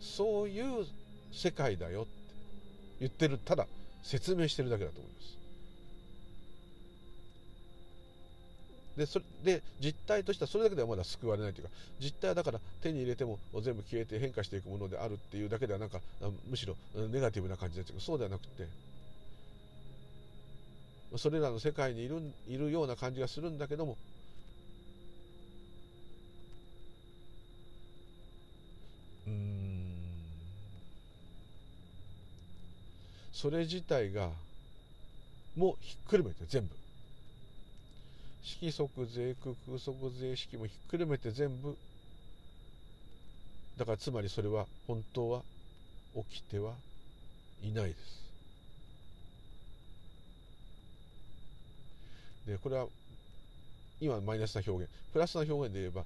[0.00, 0.86] そういう
[1.32, 2.06] 世界だよ
[3.00, 3.68] 言ってるただ
[4.02, 5.38] 説明してるだけだと思います。
[8.96, 11.70] でそれで実態としてはそれだけではまだ救われないというか
[12.00, 16.00] 実態はだから手に入れても全部消えて変化していくものであるっていうだけではなんか
[16.48, 18.68] むしろネガティブな感じですけどそうではなくて
[21.18, 23.98] それらの世界にいるいるような感じがするんだけども
[29.26, 29.57] うん
[33.40, 34.30] それ自体が
[35.56, 36.70] もうひっくるめて全部。
[38.42, 41.76] 色即税空空即税式もひっくるめて全部
[43.78, 45.42] だからつまりそれは本当は
[46.16, 46.72] 起きては
[47.62, 48.24] いないです
[52.48, 52.86] でこれは
[54.00, 56.02] 今マイナスな表現プラスな表現で言えば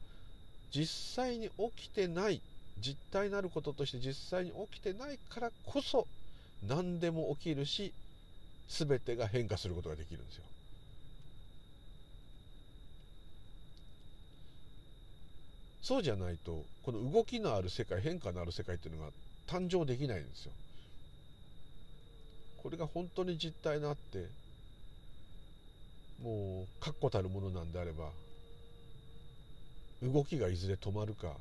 [0.74, 2.43] 実際に起きてない
[2.78, 6.07] 実体なることとして実際に起きてないからこそ
[6.67, 7.93] 何でも起きるし
[8.69, 10.45] 全てが変化することができるんですよ
[15.83, 19.11] そうじゃないとこの動きのある世界変化のある世界っていうのが
[19.49, 20.53] 誕生できないんですよ。
[22.63, 24.31] これが本当に実体のあって
[26.23, 28.05] もう確固たるものなんであれば
[30.01, 31.35] 動きがいずれ止まるか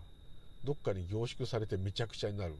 [0.63, 2.55] どっかに凝縮されてめちゃくちゃになる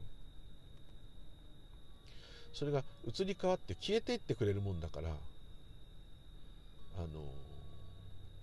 [2.54, 5.12] それが移り変わって消えていってくれるもんだからあ
[7.00, 7.06] の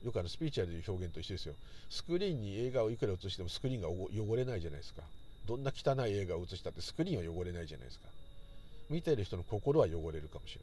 [0.03, 1.53] よくあるスピーチュアルいう表現と一緒ですよ。
[1.89, 5.03] スクリーンに映画をいくら映してもスクリーンが汚れないじゃないですか。
[5.45, 8.07] どんな汚い映画を映したってスクリーンは汚れないじゃないですか。
[8.89, 10.61] 見てる人の心は汚れるかもしれ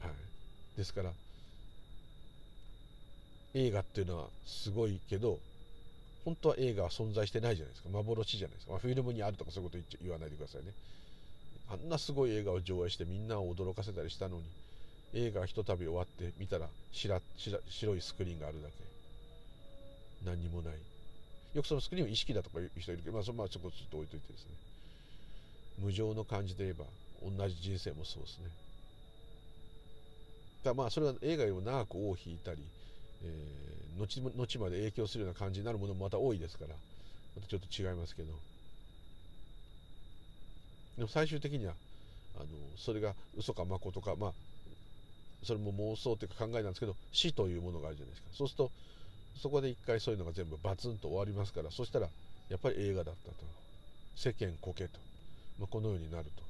[0.00, 1.12] ない、はい、ですから
[3.54, 5.38] 映画っていうのはすごいけど
[6.24, 7.90] 本当は映画は存在してないじゃないですか。
[7.90, 10.72] 幻じゃないですか、まあ、フィルムにあるとかそういうこと言わないでくださいね。
[11.70, 14.44] あんなすごい映画を上映してみんなを驚かせたりしたのに
[15.14, 17.20] 映画がひとたび終わって見たら白
[17.68, 18.74] 白いスクリーンがあるだけ。
[20.24, 20.74] 何にもない。
[21.54, 24.50] よくそのスクリーンを意識だとかいう人いるけど、まあ、そまあそこちょっと置いといてですね。
[25.78, 26.84] 無常の感じで言えば
[27.22, 28.50] 同じ人生もそうですね。
[30.64, 32.58] だまあそれは映画よりも長く尾を引いたり、
[33.22, 36.74] えー、後後まで影響するような感じになるものもまた多いですから
[37.36, 38.47] またちょっと違いますけど。
[40.98, 41.72] でも最終的には
[42.36, 42.46] あの
[42.76, 44.32] それが嘘かまことかまあ
[45.44, 48.28] それも妄想というか考えなんですけど死というものがあるじゃないですか。
[48.36, 48.70] そうすると
[49.40, 52.08] そこで一回そういうのが全部バツンと終わりますからそしたら
[52.50, 53.36] やっぱり映画だったと。
[54.16, 54.98] 世間こけと、
[55.60, 56.48] まあ、このようになると。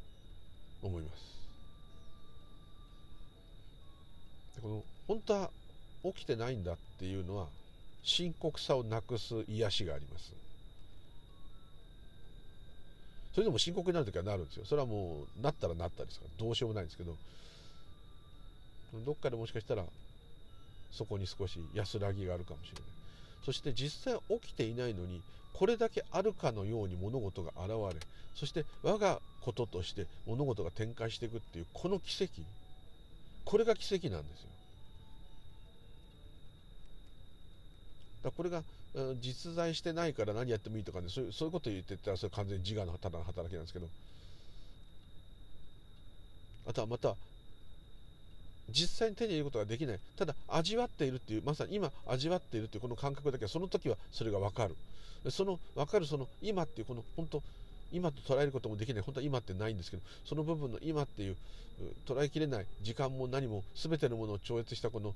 [0.82, 1.38] 思います。
[4.56, 5.50] でこの本当は
[6.04, 7.46] 起きてないんだっていうのは
[8.02, 10.32] 深刻さをなくす癒しがあります。
[13.32, 14.64] それでも深刻になる時はなるんですよ。
[14.64, 16.44] それはもうなったらなったですから。
[16.44, 17.14] どうしようもないんですけど。
[19.04, 19.84] どっかでもしかしたら
[20.90, 22.82] そこに少し安らぎがあるかもしれない。
[23.44, 25.22] そして実際起きていないのに
[25.54, 28.00] これだけあるかのように物事が現れ
[28.34, 32.42] そして我がこととして物事が展開していくっていうこの奇跡。
[33.44, 34.48] これが奇跡なんですよ。
[38.24, 38.62] だこれが
[39.20, 43.86] 実在してないから何やってもいいとかねそういうそういうこと言ってたらそれ完全に自我のただの働きなんですけど。
[46.66, 47.16] あとはまた
[48.70, 50.00] 実際に手に入れることができない。
[50.16, 54.76] ただ味わっているっていうまさに今味わっているっていうこの感覚だけはその時はそれが分かる。
[55.30, 57.42] その分かるその今っていうこの本当
[57.92, 59.02] 今と捉えることもできない。
[59.02, 61.36] 本当は今ってないんですけどその部分の今っていう
[62.06, 65.14] 捉えきれない時間も何も全てのものを超越したこの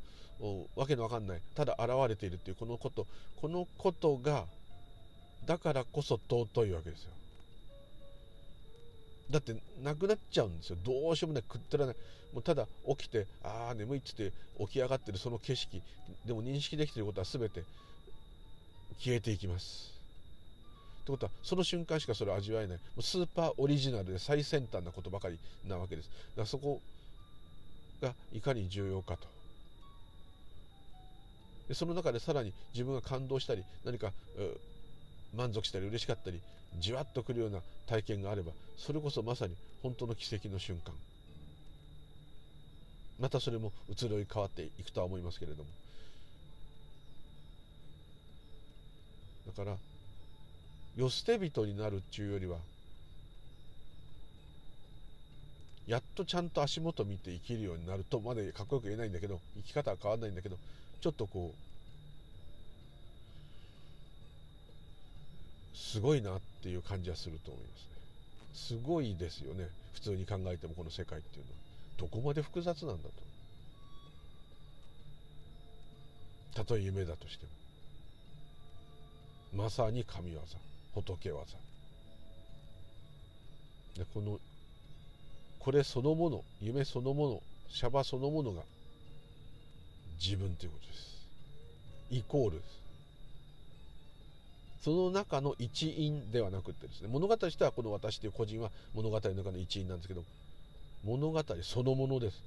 [0.77, 3.07] わけのわかんないただ現れているっていうこのこと。
[3.41, 4.45] このことが
[5.47, 7.11] だからこそ尊いわけですよ。
[9.31, 10.77] だってなくなっちゃうんですよ。
[10.85, 11.43] どうしようもない。
[11.43, 11.97] 食ってらない。
[12.33, 15.83] もうただ起きてああ眠いっつって起き上がってるその景色
[16.25, 17.65] でも認識できてることは全て
[18.99, 20.02] 消えていきます。
[21.03, 22.77] ってことはその瞬間しかそれを味わえない。
[22.77, 26.09] もうスーパーオリジナルで最先端なことばかりなわけです。
[26.09, 26.81] だからそこ
[28.01, 29.27] がいかに重要かと。
[31.69, 34.13] でその中でさらに自分が感動したり何か
[35.37, 36.41] 満足したり嬉しかったり
[36.79, 40.95] じわっとくるような体験があればそれこそまさに本当の奇跡の瞬間。
[43.21, 45.71] またそれも移ろい変わっていくとは思いますけれども。
[49.49, 49.77] だから
[50.97, 52.59] 世捨て人になるっていうよりは
[55.87, 60.57] やっとちゃんと足元見て生きるようになるとまでかっこよく言えないんだけど生き方は変わらないんだけど
[61.01, 61.59] ちょっとこう
[65.93, 68.79] すごいなっていう感じはすると思いますね。
[68.79, 69.69] すごいですよね。
[69.93, 71.59] 普通に考えてもこの世界っていうのは。
[71.99, 73.11] どこまで複雑なんだと。
[76.55, 77.45] たとえ夢だとして
[79.55, 79.65] も。
[79.65, 80.41] まさに神業。
[80.95, 81.45] 仏業
[83.97, 84.39] でこの
[85.59, 88.63] これそのもの夢そのものシャバそのものが
[90.21, 91.27] 自分ということです。
[92.11, 92.83] イコールです。
[94.85, 100.25] その中の一員ではなくてですね物語としてはこの私という個人は物語の中の一員なんですけど
[101.05, 102.43] 物語そのものです。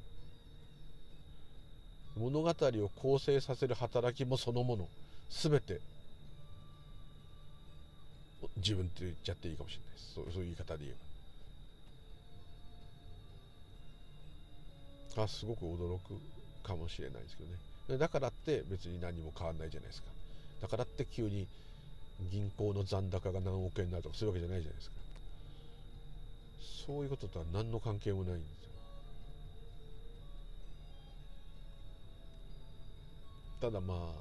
[2.17, 4.87] 物語を構成させる働きもそのもの。
[5.29, 5.81] 全て
[8.57, 10.13] 自分って言っちゃっていいかもしれないです。
[10.15, 10.95] そうそういう言い方で言え
[15.17, 15.23] ば。
[15.23, 16.19] あすごく驚く
[16.63, 17.99] かもしれないですけどね。
[17.99, 20.07] だからって別に何も変わんないじゃないですか。
[20.61, 21.47] だからって急に
[22.31, 24.95] 銀行の残高が何億円になるとかそういうわけじゃないじゃないですか。
[26.87, 28.69] そういうこととは何の関係もないんですよ。
[33.61, 34.13] ただま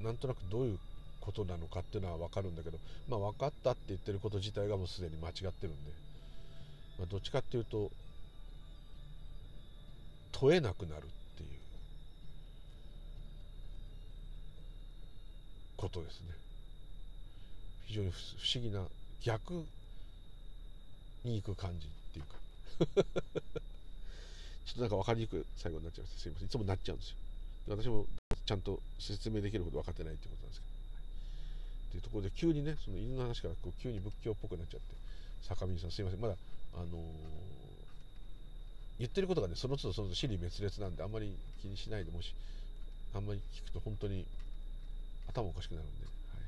[0.00, 0.78] あなんとなくどういう
[1.22, 5.92] ことなのかっていうのは分かるんだけどまあ分かったって言ってること自体がもうすでに間違ってるんで、
[6.98, 7.90] まあ、どっちかっていうと
[10.32, 11.48] 問えなくなるっていう
[15.76, 16.26] ことですね。
[17.86, 18.16] 非常に不
[18.54, 18.84] 思議な
[19.22, 19.52] 逆
[21.24, 23.12] に行く感じっていうか。
[24.64, 26.46] ちょっとなんか分かりにくい最後になっちゃいましたすいません。
[26.46, 27.16] いつもなっちゃうんですよ。
[27.68, 28.06] 私も
[28.46, 30.71] ちゃんと説明できるほど分かってないってことなんですけど。
[31.92, 34.96] っていうところで急にねその犬の話からこう急に仏教っぽくなっちゃって
[35.46, 36.20] 坂見さんすいません。
[36.20, 36.34] まだ
[36.74, 36.88] あのー、
[38.98, 42.32] 言ってることがねその都度その都度死に滅裂なんであんまり気にしないでもし
[43.14, 44.24] あんまり聞くと本当に
[45.28, 46.44] 頭おかしくなるんで、はい、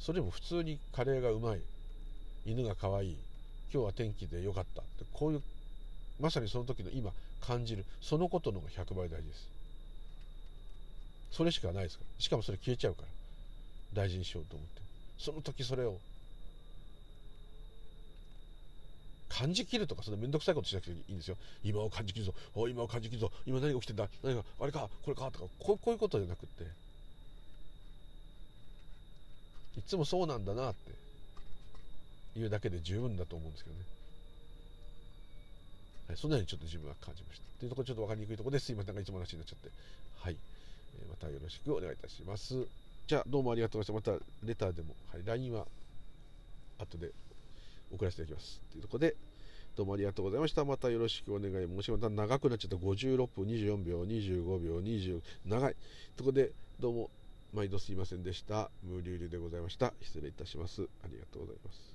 [0.00, 1.60] それでも普通にカレーがうまい
[2.46, 3.16] 犬が可愛い
[3.72, 5.42] 今日は天気で良かったってこういう
[6.18, 9.48] まさにその時の今感じるそのことの方が100倍大事です。
[11.30, 12.22] それしかないですから。
[12.22, 13.08] しかもそれ消えちゃうから。
[13.94, 14.82] 大事にしようと思って
[15.18, 15.98] その時それを
[19.28, 26.64] 感じきるとかそんな面倒くさいことしなくていいんですよ今を感じきるぞお今を感じきるぞ今何が起きてんだ何があれかこれかとかこうこういうことじゃなくって
[29.78, 33.82] いつもそうなんだなっていうだけで十分だと思うんですけどね
[36.08, 37.44] はい、そんなようにちょっと自分は感じました。
[37.58, 38.94] というところちょっと分かりにくいところですいません。
[38.94, 39.70] なんかいつも話になっちゃって。
[40.20, 40.36] はい。
[41.08, 42.83] またよろしくお願いいたします。
[43.06, 44.12] じゃあ、どうもありがとうございました。
[44.12, 45.66] また、レターでも、はい、LINE は、
[46.78, 47.10] 後で
[47.92, 48.62] 送らせていただきます。
[48.72, 49.16] というところで、
[49.76, 50.64] どうもありがとうございました。
[50.64, 52.02] またよろしくお願い申します。
[52.02, 55.76] ます長くなっちゃった56分、24秒、25秒、20、長い。
[56.16, 57.10] ところで、どうも、
[57.52, 58.70] 毎度すいませんでした。
[58.82, 59.92] 無理売りでございました。
[60.00, 60.88] 失礼いたします。
[61.04, 61.93] ありがとうございます。